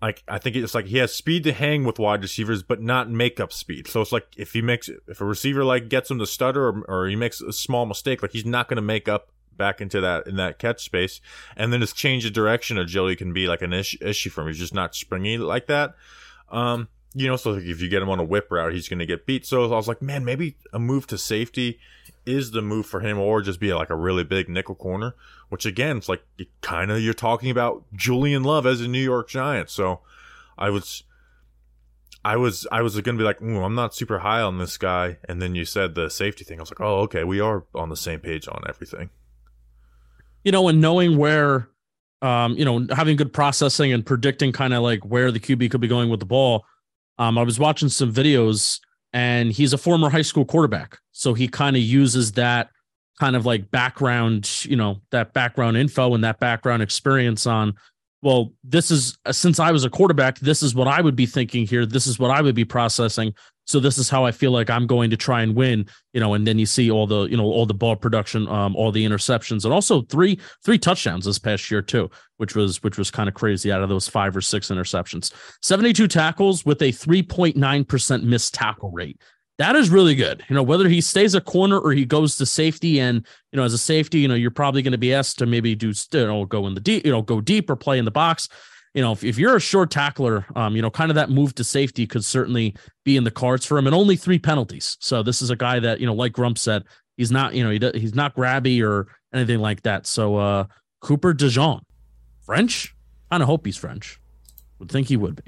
[0.02, 3.10] like I think it's like he has speed to hang with wide receivers, but not
[3.10, 3.88] makeup speed.
[3.88, 6.86] So it's like if he makes if a receiver like gets him to stutter or,
[6.88, 10.02] or he makes a small mistake, like he's not going to make up back into
[10.02, 11.22] that in that catch space.
[11.56, 14.48] And then his change of direction agility can be like an issue, issue for him.
[14.48, 15.96] He's just not springy like that.
[16.50, 19.06] Um, you know, so if you get him on a whip route, he's going to
[19.06, 19.46] get beat.
[19.46, 21.80] So I was like, man, maybe a move to safety
[22.26, 25.16] is the move for him, or just be like a really big nickel corner.
[25.48, 26.24] Which again, it's like
[26.62, 29.70] kind of you're talking about Julian Love as a New York Giant.
[29.70, 30.02] So
[30.58, 31.04] I was,
[32.26, 35.18] I was, I was gonna be like, I'm not super high on this guy.
[35.30, 36.60] And then you said the safety thing.
[36.60, 39.10] I was like, oh, okay, we are on the same page on everything.
[40.46, 41.68] You know, and knowing where,
[42.22, 45.82] um, you know, having good processing and predicting kind of like where the QB could
[45.82, 46.66] be going with the ball.
[47.18, 48.80] Um, I was watching some videos
[49.12, 51.00] and he's a former high school quarterback.
[51.12, 52.70] So he kind of uses that
[53.20, 57.76] kind of like background, you know, that background info and that background experience on,
[58.26, 61.68] well, this is since I was a quarterback, this is what I would be thinking
[61.68, 61.86] here.
[61.86, 63.36] This is what I would be processing.
[63.66, 66.34] So this is how I feel like I'm going to try and win, you know,
[66.34, 69.06] and then you see all the, you know, all the ball production, um, all the
[69.06, 73.30] interceptions, and also three, three touchdowns this past year too, which was which was kind
[73.30, 75.32] of crazy out of those five or six interceptions.
[75.62, 79.22] 72 tackles with a 3.9% missed tackle rate
[79.58, 80.44] that is really good.
[80.50, 83.64] You know, whether he stays a corner or he goes to safety, and you know,
[83.64, 86.28] as a safety, you know, you're probably going to be asked to maybe do, you
[86.28, 88.50] know, go in the deep, you know, go deep or play in the box.
[88.94, 91.54] You know, if, if you're a short tackler, um, you know, kind of that move
[91.56, 94.98] to safety could certainly be in the cards for him, and only three penalties.
[95.00, 96.84] So this is a guy that you know, like Grump said,
[97.18, 100.06] he's not, you know, he he's not grabby or anything like that.
[100.06, 100.66] So uh
[101.02, 101.82] Cooper DeJean,
[102.46, 102.94] French,
[103.30, 104.20] kind of hope he's French.
[104.80, 105.44] Would think he would be.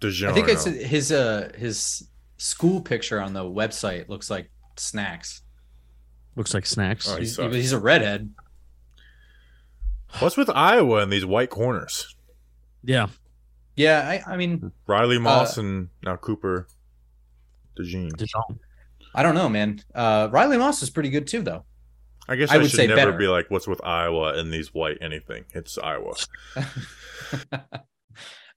[0.00, 2.09] DeJean, I think it's his uh his
[2.40, 5.42] school picture on the website looks like snacks.
[6.36, 7.08] Looks like snacks.
[7.08, 8.32] Oh, he's, he's, a redhead.
[10.20, 12.16] What's with Iowa and these white corners?
[12.82, 13.08] Yeah.
[13.76, 16.66] Yeah, I, I mean Riley uh, Moss uh, and now Cooper
[17.78, 18.12] DeJean.
[18.12, 18.58] DeJean.
[19.14, 19.80] I don't know, man.
[19.94, 21.64] Uh, Riley Moss is pretty good too, though.
[22.28, 23.12] I guess I, I would should never better.
[23.12, 26.14] be like, "What's with Iowa and these white anything?" It's Iowa.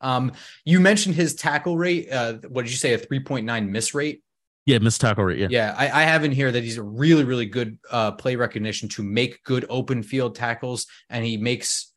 [0.04, 0.34] Um,
[0.66, 2.12] you mentioned his tackle rate.
[2.12, 2.94] Uh, what did you say?
[2.94, 4.22] A 3.9 miss rate?
[4.66, 5.40] Yeah, miss tackle rate.
[5.40, 5.48] Yeah.
[5.50, 5.76] Yeah.
[5.78, 9.04] I, I have in here that he's a really, really good uh, play recognition to
[9.04, 10.86] make good open field tackles.
[11.10, 11.92] And he makes,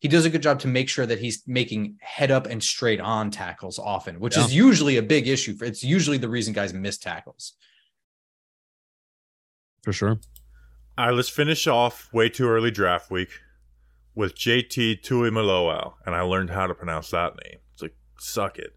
[0.00, 3.00] he does a good job to make sure that he's making head up and straight
[3.00, 4.44] on tackles often, which yeah.
[4.44, 7.54] is usually a big issue for it's usually the reason guys miss tackles.
[9.82, 10.20] For sure.
[10.98, 13.30] All right, let's finish off way too early draft week
[14.14, 17.60] with JT Tuimoloau, and I learned how to pronounce that name.
[17.72, 18.76] It's like, suck it.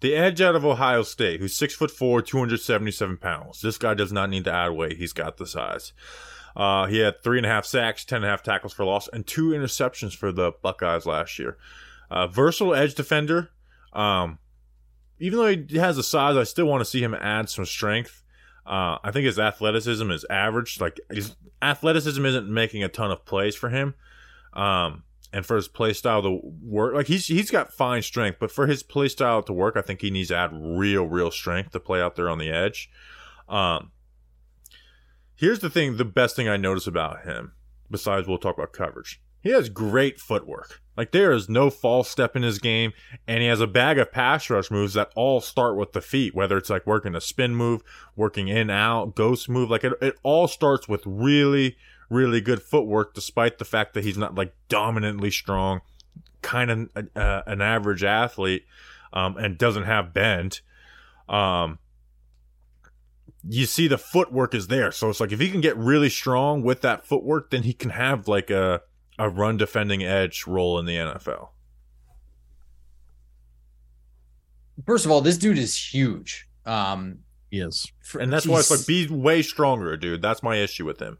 [0.00, 3.62] The edge out of Ohio State, who's six foot four, 277 pounds.
[3.62, 4.98] This guy does not need to add weight.
[4.98, 5.92] He's got the size.
[6.54, 9.08] Uh, he had three and a half sacks, ten and a half tackles for loss,
[9.08, 11.56] and two interceptions for the Buckeyes last year.
[12.10, 13.50] Uh, versatile edge defender.
[13.92, 14.38] Um,
[15.18, 18.22] even though he has the size, I still want to see him add some strength.
[18.66, 20.80] Uh, I think his athleticism is average.
[20.80, 23.94] Like his athleticism isn't making a ton of plays for him,
[24.56, 28.50] um, and for his play style to work, like he's he's got fine strength, but
[28.50, 31.72] for his play style to work, I think he needs to add real, real strength
[31.72, 32.90] to play out there on the edge.
[33.48, 33.92] Um,
[35.34, 37.52] here's the thing: the best thing I notice about him,
[37.90, 40.80] besides we'll talk about coverage, he has great footwork.
[40.96, 42.92] Like there is no false step in his game,
[43.28, 46.34] and he has a bag of pass rush moves that all start with the feet.
[46.34, 47.82] Whether it's like working a spin move,
[48.16, 51.76] working in out, ghost move, like it, it all starts with really,
[52.08, 53.14] really good footwork.
[53.14, 55.80] Despite the fact that he's not like dominantly strong,
[56.42, 58.64] kind of uh, an average athlete,
[59.12, 60.60] um, and doesn't have bend.
[61.28, 61.78] Um,
[63.48, 66.62] you see the footwork is there, so it's like if he can get really strong
[66.62, 68.82] with that footwork, then he can have like a
[69.18, 71.48] a run defending edge role in the NFL?
[74.84, 76.48] First of all, this dude is huge.
[76.66, 80.20] Um, he is, for, and that's why it's like be way stronger, dude.
[80.20, 81.18] That's my issue with him.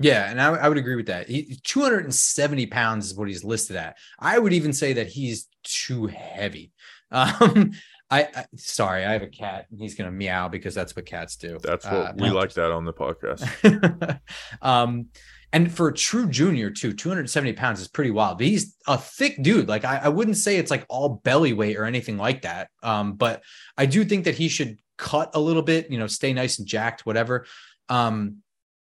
[0.00, 1.28] Yeah, and I, I would agree with that.
[1.28, 3.96] He, 270 pounds is what he's listed at.
[4.18, 6.72] I would even say that he's too heavy.
[7.12, 7.70] Um,
[8.10, 11.36] I, I, sorry, I have a cat and he's gonna meow because that's what cats
[11.36, 11.58] do.
[11.62, 14.20] That's what uh, we like that on the podcast.
[14.62, 15.06] um,
[15.52, 18.38] and for a true junior, too, 270 pounds is pretty wild.
[18.38, 19.68] But he's a thick dude.
[19.68, 22.70] Like I, I wouldn't say it's like all belly weight or anything like that.
[22.82, 23.42] Um, but
[23.78, 26.66] I do think that he should cut a little bit, you know, stay nice and
[26.66, 27.46] jacked, whatever.
[27.88, 28.38] Um,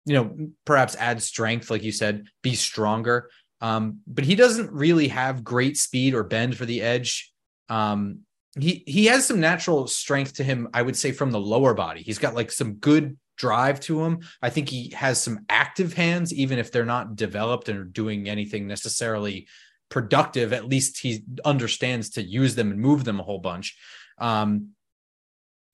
[0.08, 3.30] you know, perhaps add strength, like you said, be stronger.
[3.60, 7.32] Um, but he doesn't really have great speed or bend for the edge.
[7.68, 8.20] Um,
[8.58, 12.02] he he has some natural strength to him, I would say, from the lower body.
[12.02, 14.20] He's got like some good drive to him.
[14.40, 18.66] I think he has some active hands, even if they're not developed and doing anything
[18.66, 19.46] necessarily
[19.90, 20.52] productive.
[20.52, 23.76] At least he understands to use them and move them a whole bunch.
[24.18, 24.70] Um,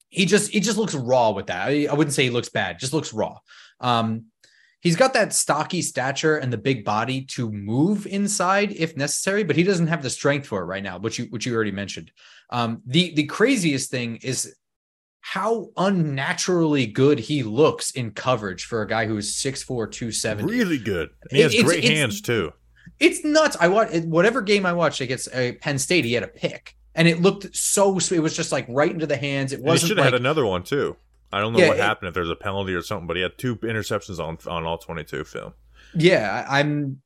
[0.09, 1.68] he just he just looks raw with that.
[1.68, 3.39] I, I wouldn't say he looks bad, just looks raw.
[3.81, 4.27] Um,
[4.81, 9.57] he's got that stocky stature and the big body to move inside if necessary, but
[9.57, 12.12] he doesn't have the strength for it right now, which you which you already mentioned.
[12.51, 14.55] Um, the the craziest thing is
[15.27, 20.53] how unnaturally good he looks in coverage for a guy who is 6'4, 270.
[20.53, 21.09] Really good.
[21.31, 22.53] he has it's, great it's, hands too.
[23.01, 23.57] It's nuts.
[23.59, 26.75] I watch whatever game I watched against uh, Penn State, he had a pick.
[26.95, 28.18] And it looked so sweet.
[28.18, 29.55] It was just like right into the hands.
[29.55, 29.81] It wasn't.
[29.81, 30.95] He should have like, had another one too.
[31.35, 33.37] I don't know yeah, what happened if there's a penalty or something, but he had
[33.37, 35.53] two interceptions on on all 22 film.
[35.95, 37.01] Yeah, I'm.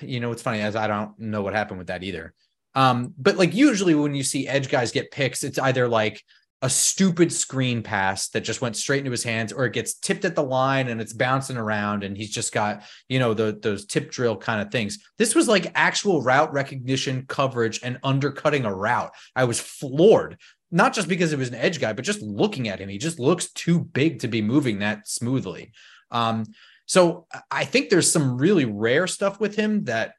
[0.00, 2.34] You know, what's funny as I don't know what happened with that either.
[2.74, 6.22] Um, but like usually when you see edge guys get picks, it's either like
[6.62, 10.24] a stupid screen pass that just went straight into his hands or it gets tipped
[10.24, 13.84] at the line and it's bouncing around and he's just got you know the, those
[13.84, 18.72] tip drill kind of things this was like actual route recognition coverage and undercutting a
[18.72, 20.38] route i was floored
[20.72, 23.18] not just because it was an edge guy but just looking at him he just
[23.18, 25.72] looks too big to be moving that smoothly
[26.10, 26.44] um,
[26.86, 30.14] so i think there's some really rare stuff with him that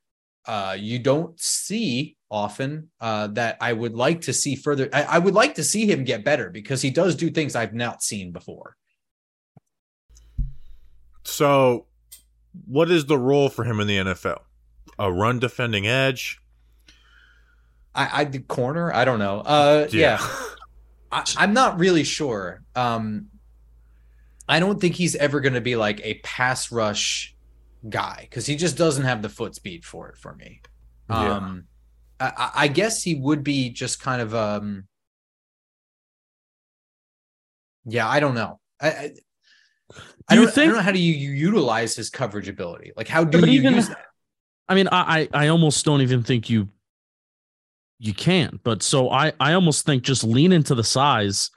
[0.45, 4.89] uh, you don't see often uh, that I would like to see further.
[4.91, 7.73] I, I, would like to see him get better because he does do things I've
[7.73, 8.75] not seen before.
[11.23, 11.85] So,
[12.65, 14.39] what is the role for him in the NFL?
[14.99, 16.39] A run defending edge?
[17.95, 18.93] I, I the corner.
[18.93, 19.39] I don't know.
[19.39, 20.27] Uh, yeah, yeah.
[21.11, 22.63] I, am not really sure.
[22.75, 23.27] Um,
[24.47, 27.35] I don't think he's ever going to be like a pass rush
[27.87, 30.61] guy because he just doesn't have the foot speed for it for me.
[31.09, 31.35] Yeah.
[31.35, 31.65] Um,
[32.19, 34.87] I, I, guess he would be just kind of um.
[37.85, 38.59] Yeah, I don't know.
[38.81, 39.11] I, I,
[40.29, 42.93] I don't, think, I don't know how do you, you utilize his coverage ability?
[42.95, 44.05] Like how do you even, use that?
[44.69, 46.69] I mean, I I almost don't even think you
[47.99, 48.61] you can't.
[48.63, 51.51] But so I I almost think just lean into the size.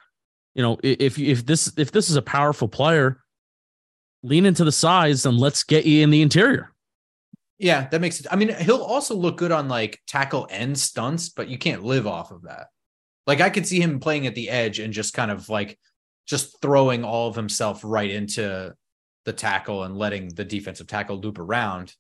[0.55, 3.22] You know, if if this if this is a powerful player,
[4.22, 6.72] lean into the size and let's get you in the interior.
[7.59, 8.26] Yeah, that makes it.
[8.30, 12.07] I mean, he'll also look good on like tackle and stunts, but you can't live
[12.07, 12.66] off of that.
[13.26, 15.78] Like I could see him playing at the edge and just kind of like
[16.26, 18.74] just throwing all of himself right into
[19.24, 21.95] the tackle and letting the defensive tackle loop around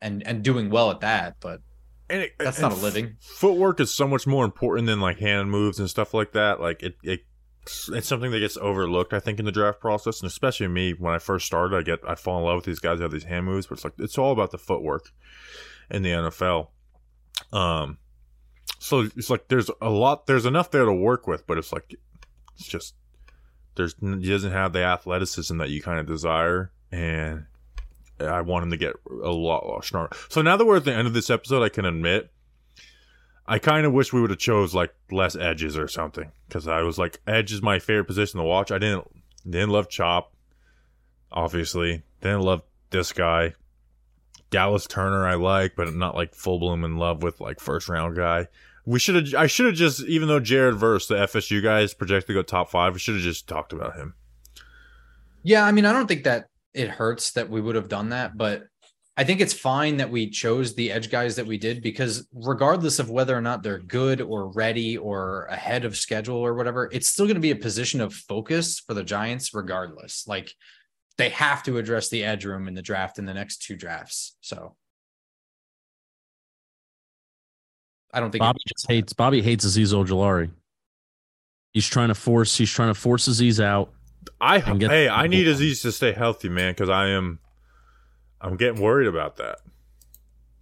[0.00, 1.60] and and doing well at that, but
[2.10, 3.16] and it, that's and not a living.
[3.20, 6.60] Footwork is so much more important than like hand moves and stuff like that.
[6.60, 7.20] Like it, it
[7.92, 11.14] it's something that gets overlooked, I think, in the draft process, and especially me when
[11.14, 11.76] I first started.
[11.76, 13.74] I get I fall in love with these guys who have these hand moves, but
[13.74, 15.10] it's like it's all about the footwork
[15.90, 16.68] in the NFL.
[17.52, 17.98] Um,
[18.78, 21.94] so it's like there's a lot, there's enough there to work with, but it's like
[22.56, 22.94] it's just
[23.74, 27.46] there's he doesn't have the athleticism that you kind of desire, and
[28.20, 30.10] I want him to get a lot, stronger.
[30.28, 32.30] So now that we're at the end of this episode, I can admit
[33.46, 36.82] I kind of wish we would have chose like less edges or something because I
[36.82, 38.70] was like edge is my favorite position to watch.
[38.70, 39.06] I didn't
[39.44, 40.34] didn't love Chop,
[41.32, 42.02] obviously.
[42.20, 43.54] Didn't love this guy.
[44.50, 47.88] Dallas Turner I like, but I'm not like full bloom in love with like first
[47.88, 48.48] round guy.
[48.84, 49.34] We should have.
[49.34, 52.42] I should have just, even though Jared Verse, the FSU guy, is projected to go
[52.42, 52.94] top five.
[52.94, 54.14] We should have just talked about him.
[55.42, 56.48] Yeah, I mean, I don't think that
[56.78, 58.62] it hurts that we would have done that, but
[59.16, 63.00] I think it's fine that we chose the edge guys that we did because regardless
[63.00, 67.08] of whether or not they're good or ready or ahead of schedule or whatever, it's
[67.08, 70.28] still going to be a position of focus for the Giants regardless.
[70.28, 70.54] Like
[71.16, 74.36] they have to address the edge room in the draft in the next two drafts.
[74.40, 74.76] So
[78.14, 80.52] I don't think Bobby just hates Bobby hates Azeez Ojulari.
[81.72, 83.92] He's trying to force he's trying to force Azeez out.
[84.40, 87.40] I hey, I need Azeez to stay healthy, man, because I am
[88.40, 89.58] I'm getting worried about that.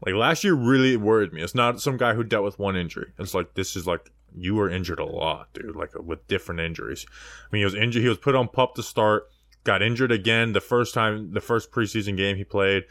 [0.05, 1.43] Like last year really worried me.
[1.43, 3.13] It's not some guy who dealt with one injury.
[3.19, 5.77] It's like this is like you were injured a lot, dude.
[5.77, 7.07] Like with different injuries.
[7.11, 8.03] I mean, he was injured.
[8.03, 9.29] He was put on pup to start.
[9.65, 12.85] Got injured again the first time, the first preseason game he played.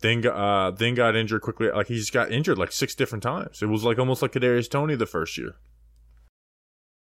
[0.00, 1.70] Then, uh, then got injured quickly.
[1.70, 3.62] Like he just got injured like six different times.
[3.62, 5.56] It was like almost like Kadarius Toney the first year.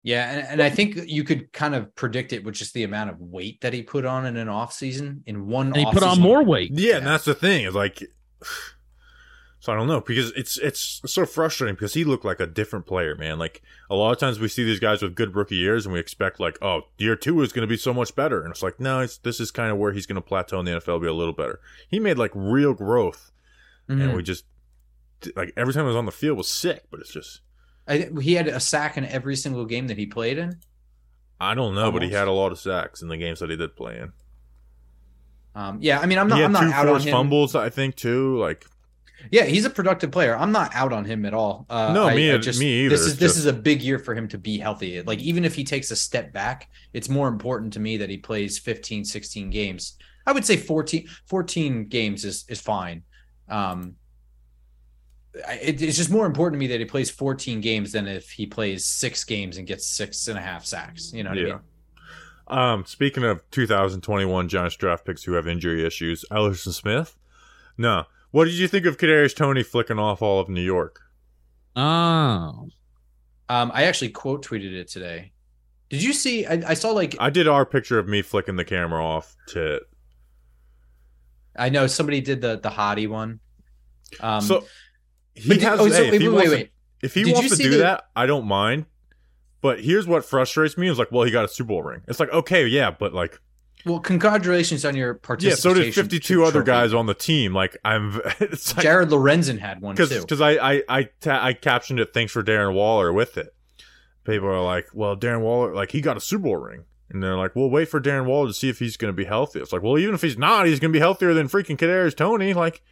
[0.02, 3.10] Yeah, and, and I think you could kind of predict it with just the amount
[3.10, 5.68] of weight that he put on in an off season in one.
[5.68, 6.72] And he put on more weight.
[6.72, 7.66] Yeah, yeah, and that's the thing.
[7.66, 8.02] It's like,
[9.60, 12.84] so I don't know because it's it's so frustrating because he looked like a different
[12.84, 13.38] player, man.
[13.38, 16.00] Like a lot of times we see these guys with good rookie years and we
[16.00, 18.80] expect like, oh, year two is going to be so much better, and it's like,
[18.80, 21.06] no, it's this is kind of where he's going to plateau in the NFL, be
[21.06, 21.60] a little better.
[21.88, 23.30] He made like real growth,
[23.88, 24.00] mm-hmm.
[24.00, 24.46] and we just
[25.36, 27.40] like every time he was on the field was sick, but it's just
[27.86, 30.58] I, he had a sack in every single game that he played in.
[31.40, 32.00] I don't know, Almost.
[32.00, 34.12] but he had a lot of sacks in the games that he did play in.
[35.54, 36.40] Um, yeah, I mean, I'm not.
[36.40, 37.12] I'm not out on him.
[37.12, 38.38] fumbles, I think, too.
[38.38, 38.64] Like,
[39.30, 40.36] yeah, he's a productive player.
[40.36, 41.66] I'm not out on him at all.
[41.68, 42.90] Uh, no, I, me, I just, me either.
[42.90, 45.02] This is this is a big year for him to be healthy.
[45.02, 48.16] Like, even if he takes a step back, it's more important to me that he
[48.16, 49.98] plays 15, 16 games.
[50.26, 53.02] I would say 14, 14 games is is fine.
[53.48, 53.96] Um,
[55.34, 58.84] it's just more important to me that he plays 14 games than if he plays
[58.84, 61.12] six games and gets six and a half sacks.
[61.12, 61.44] You know what yeah.
[61.44, 61.60] I mean?
[62.48, 67.16] Um, speaking of 2021 Giants draft picks who have injury issues, Elerson Smith.
[67.78, 71.00] No, what did you think of Kadarius Toney flicking off all of New York?
[71.74, 72.68] Oh,
[73.48, 75.32] um, I actually quote tweeted it today.
[75.88, 76.46] Did you see?
[76.46, 79.80] I, I, saw like I did our picture of me flicking the camera off to.
[81.56, 83.40] I know somebody did the the hottie one.
[84.20, 84.66] Um, so
[85.34, 85.80] he has.
[85.80, 86.70] Oh, so, hey, wait, wait, wait,
[87.02, 87.76] If he wants to do the...
[87.78, 88.86] that, I don't mind.
[89.60, 92.02] But here's what frustrates me: is like, well, he got a Super Bowl ring.
[92.08, 93.40] It's like, okay, yeah, but like,
[93.84, 95.70] well, congratulations on your participation.
[95.70, 97.54] Yeah, so did 52 other guys on the team.
[97.54, 100.20] Like I'm, it's like, Jared Lorenzen had one Cause, too.
[100.20, 102.12] Because I I I, ta- I captioned it.
[102.14, 103.54] Thanks for Darren Waller with it.
[104.24, 107.36] People are like, well, Darren Waller, like he got a Super Bowl ring, and they're
[107.36, 109.60] like, well, wait for Darren Waller to see if he's going to be healthy.
[109.60, 112.16] It's like, well, even if he's not, he's going to be healthier than freaking Kadarius
[112.16, 112.54] Toney.
[112.54, 112.82] Like,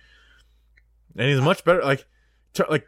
[1.16, 1.82] and he's much better.
[1.82, 2.04] Like,
[2.68, 2.86] like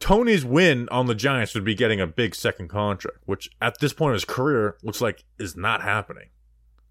[0.00, 3.92] Toney's win on the Giants would be getting a big second contract, which at this
[3.92, 6.28] point in his career looks like is not happening.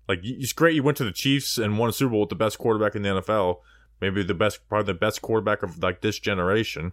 [0.08, 2.36] Like it's great you went to the Chiefs and won a Super Bowl with the
[2.36, 3.60] best quarterback in the NFL,
[4.02, 6.92] maybe the best, probably the best quarterback of like this generation.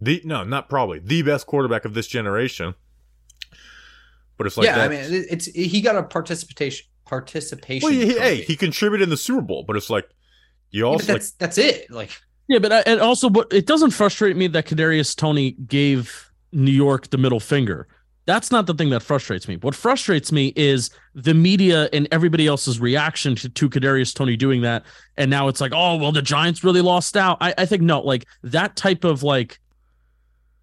[0.00, 2.74] The no, not probably the best quarterback of this generation.
[4.38, 7.88] But it's like yeah, I mean, it's he got a participation participation.
[7.88, 10.08] Well, he, hey, he contributed in the Super Bowl, but it's like
[10.70, 11.90] you also yeah, that's like, that's it.
[11.90, 12.18] Like
[12.52, 16.70] yeah, but I, and also, but it doesn't frustrate me that Kadarius Toney gave New
[16.70, 17.88] York the middle finger.
[18.26, 19.56] That's not the thing that frustrates me.
[19.56, 24.60] What frustrates me is the media and everybody else's reaction to, to Kadarius Toney doing
[24.60, 24.84] that.
[25.16, 27.38] And now it's like, oh well, the Giants really lost out.
[27.40, 29.58] I, I think no, like that type of like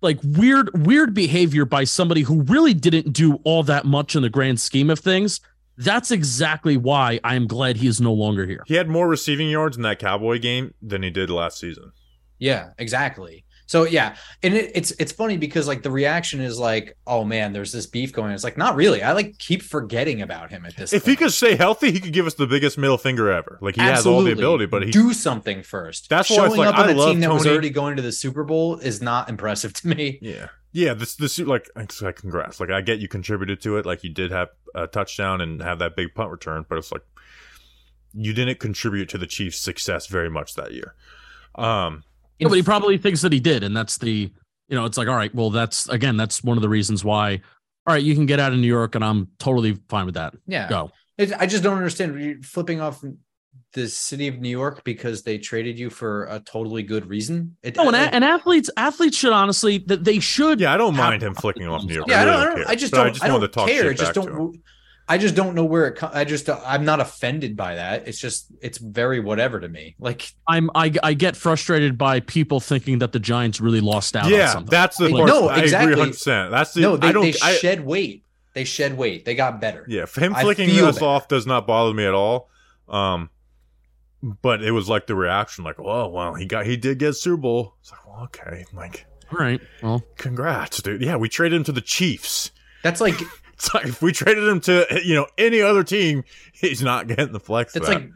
[0.02, 4.30] like weird weird behavior by somebody who really didn't do all that much in the
[4.30, 5.42] grand scheme of things
[5.80, 8.64] that's exactly why I'm glad he is no longer here.
[8.68, 11.94] He had more receiving yards in that Cowboy game than he did last season.
[12.38, 13.46] Yeah, exactly.
[13.70, 17.54] So yeah, and it, it's it's funny because like the reaction is like, oh man,
[17.54, 18.32] there's this beef going.
[18.32, 19.04] It's like not really.
[19.04, 20.90] I like keep forgetting about him at this.
[20.90, 20.98] Point.
[20.98, 21.20] If point.
[21.20, 23.60] he could stay healthy, he could give us the biggest middle finger ever.
[23.62, 23.92] Like he Absolutely.
[23.92, 26.10] has all the ability, but he do something first.
[26.10, 27.20] That's showing like, up on a team Toney.
[27.20, 30.18] that was already going to the Super Bowl is not impressive to me.
[30.20, 32.60] Yeah, yeah, this this like like congrats.
[32.60, 33.86] Like I get you contributed to it.
[33.86, 37.04] Like you did have a touchdown and have that big punt return, but it's like
[38.16, 40.96] you didn't contribute to the Chiefs' success very much that year.
[41.54, 42.04] Um,
[42.40, 44.32] yeah, but he probably thinks that he did, and that's the
[44.68, 47.42] you know it's like all right, well that's again that's one of the reasons why.
[47.88, 50.36] All right, you can get out of New York, and I'm totally fine with that.
[50.48, 50.92] Yeah, go.
[51.18, 52.22] I just don't understand.
[52.22, 53.04] You're flipping off
[53.74, 57.58] the city of New York because they traded you for a totally good reason.
[57.62, 60.60] It, no, and, like, and athletes athletes should honestly that they should.
[60.60, 62.08] Yeah, I don't mind him flicking off New York.
[62.08, 62.52] Yeah, I, really I don't.
[62.52, 63.08] I, don't I just don't.
[63.08, 63.94] I just I don't care.
[63.94, 64.62] Just don't.
[65.12, 65.94] I just don't know where it.
[65.96, 68.08] Co- I just I'm not offended by that.
[68.08, 69.96] It's just it's very whatever to me.
[70.00, 74.26] Like I'm I, I get frustrated by people thinking that the Giants really lost out
[74.26, 74.70] on Yeah, something.
[74.70, 75.28] that's the Like, part.
[75.30, 75.94] No, I exactly.
[75.94, 76.52] agree 100%.
[76.52, 78.24] That's the no, they, I don't they I, shed weight.
[78.54, 79.26] They shed weight.
[79.26, 79.84] They got better.
[79.88, 81.06] Yeah, him flicking feel us that.
[81.06, 82.50] off does not bother me at all.
[82.88, 83.30] Um,
[84.42, 87.38] but it was like the reaction, like, "Oh, well, he got, he did get Super
[87.38, 89.62] Bowl." It's like, well, okay, like, all right.
[89.82, 91.02] Well, congrats, dude.
[91.02, 92.52] Yeah, we traded him to the Chiefs.
[92.84, 93.30] That's like It's
[93.74, 97.40] like if we traded him to you know any other team, he's not getting the
[97.40, 97.76] flex.
[97.76, 98.10] It's like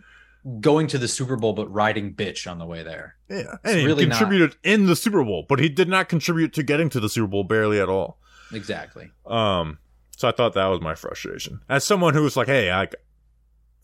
[0.59, 3.15] going to the Super Bowl but riding bitch on the way there.
[3.29, 6.53] yeah, and he really not- contributed in the Super Bowl, but he did not contribute
[6.53, 8.19] to getting to the Super Bowl barely at all.
[8.51, 9.09] Exactly.
[9.25, 9.79] Um,
[10.15, 11.61] so I thought that was my frustration.
[11.69, 12.87] As someone who was like, "Hey, I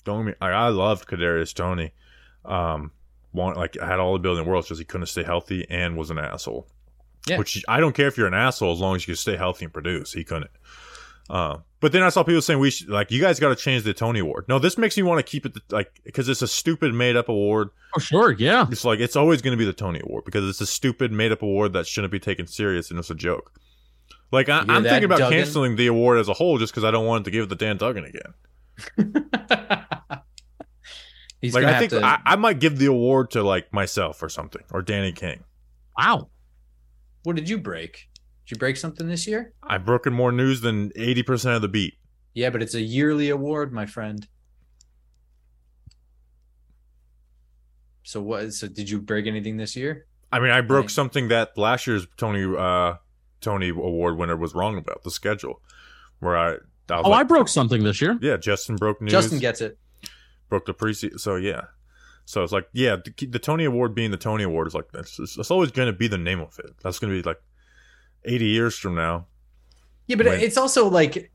[0.06, 1.94] don't mean, me, I, I loved Kadarius Toney.
[2.46, 2.92] Um,
[3.34, 5.66] want like I had all the ability in the world, just he couldn't stay healthy
[5.70, 6.68] and was an asshole.
[7.28, 7.38] Yeah.
[7.38, 9.66] Which I don't care if you're an asshole as long as you can stay healthy
[9.66, 10.14] and produce.
[10.14, 10.52] He couldn't.
[11.30, 13.84] Uh, but then I saw people saying we should like you guys got to change
[13.84, 14.46] the Tony Award.
[14.48, 17.30] No, this makes me want to keep it like because it's a stupid made up
[17.30, 17.70] award.
[17.96, 18.66] oh sure, yeah.
[18.72, 21.32] It's like it's always going to be the Tony Award because it's a stupid made
[21.32, 23.54] up award that shouldn't be taken serious and it's a joke.
[24.32, 25.38] Like I, I'm that, thinking about Duggan?
[25.38, 27.56] canceling the award as a whole just because I don't want to give it to
[27.56, 28.34] Dan Duggan again.
[31.42, 32.04] He's like I think to.
[32.04, 35.44] I, I might give the award to like myself or something or Danny King.
[35.98, 36.30] Wow.
[37.24, 38.09] what did you break?
[38.50, 39.54] Did you break something this year?
[39.62, 42.00] I've broken more news than eighty percent of the beat.
[42.34, 44.28] Yeah, but it's a yearly award, my friend.
[48.02, 48.52] So what?
[48.54, 50.08] So did you break anything this year?
[50.32, 50.90] I mean, I broke Right.
[50.90, 52.96] something that last year's Toney uh
[53.42, 55.62] Toney Award winner was wrong about the schedule,
[56.18, 56.50] where I,
[56.90, 58.18] I was Oh, I broke something this year.
[58.20, 59.12] yeah, Justin broke news.
[59.12, 59.78] Justin gets it.
[60.50, 61.20] broke the preseason.
[61.20, 61.66] So yeah,
[62.26, 65.18] so it's like yeah, the, the Toney Award being the Toney Award is like that's
[65.36, 66.72] that's always going to be the name of it.
[66.84, 67.40] That's going to be like
[68.26, 69.28] eighty years from now.
[70.08, 71.32] Yeah, but When- it's also like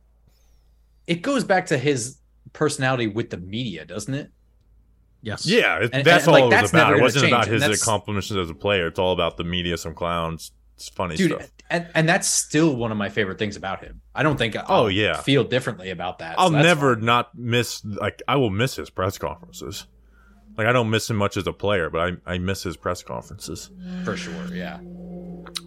[1.07, 2.19] it goes back to his
[2.53, 4.31] personality with the media, doesn't it?
[5.23, 5.47] Yes.
[5.47, 6.95] Yeah, it, And- that's and, all like, it was that's about.
[6.99, 8.87] It wasn't change, about his that's- accomplishments as a player.
[8.89, 10.53] It's all about the media, some clowns.
[10.77, 11.51] It's funny Dude, stuff.
[11.71, 14.01] and, and that's still one of my favorite things about him.
[14.13, 15.21] I don't think I'll Oh, yeah.
[15.21, 16.35] feel differently about that.
[16.37, 17.05] I'll that's never fine.
[17.05, 19.87] not miss like I will miss his press conferences.
[20.57, 23.03] Like I don't miss him much as a player, but I, I miss his press
[23.03, 23.71] conferences.
[24.05, 24.47] for sure.
[24.53, 24.79] Yeah.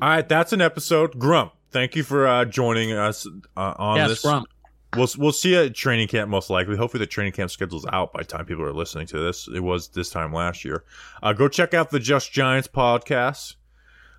[0.02, 1.18] All right, that's an episode.
[1.20, 4.22] Grump, thank you for uh, joining us uh, on Yes, this.
[4.22, 4.48] Grump.
[4.96, 6.78] We'll we'll see you at training camp most likely.
[6.78, 9.48] Hopefully, the training camp schedule's out by the time people are listening to this.
[9.54, 10.84] It was this time last year.
[11.22, 13.56] Uh, go check out the Just Giants podcast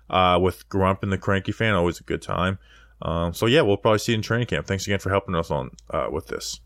[0.09, 1.73] uh, with Grump and the Cranky Fan.
[1.73, 2.59] Always a good time.
[3.01, 4.67] Um, so yeah, we'll probably see you in training camp.
[4.67, 6.59] Thanks again for helping us on uh, with this.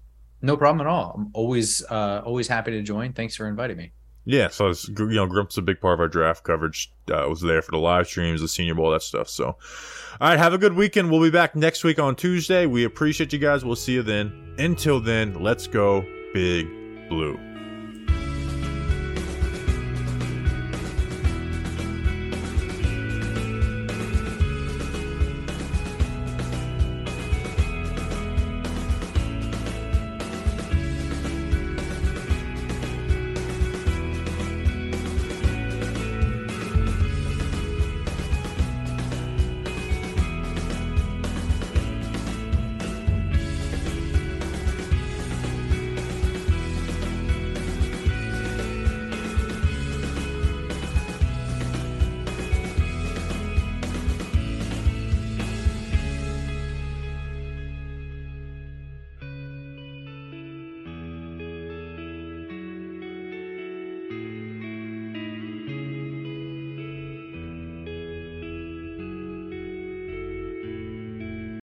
[0.44, 1.14] No problem at all.
[1.18, 3.14] I'm always uh always happy to join.
[3.14, 3.94] Thanks for inviting me.
[4.26, 6.92] Yeah, so you know, Grump's a big part of our draft coverage.
[7.12, 9.28] Uh, was there for the live streams, the Senior Bowl, that stuff.
[9.28, 9.58] So, all
[10.22, 11.12] right, have a good weekend.
[11.12, 12.66] We'll be back next week on Tuesday.
[12.66, 13.66] We appreciate you guys.
[13.66, 14.56] We'll see you then.
[14.60, 16.70] Until then, let's go, Big
[17.10, 17.53] Blue.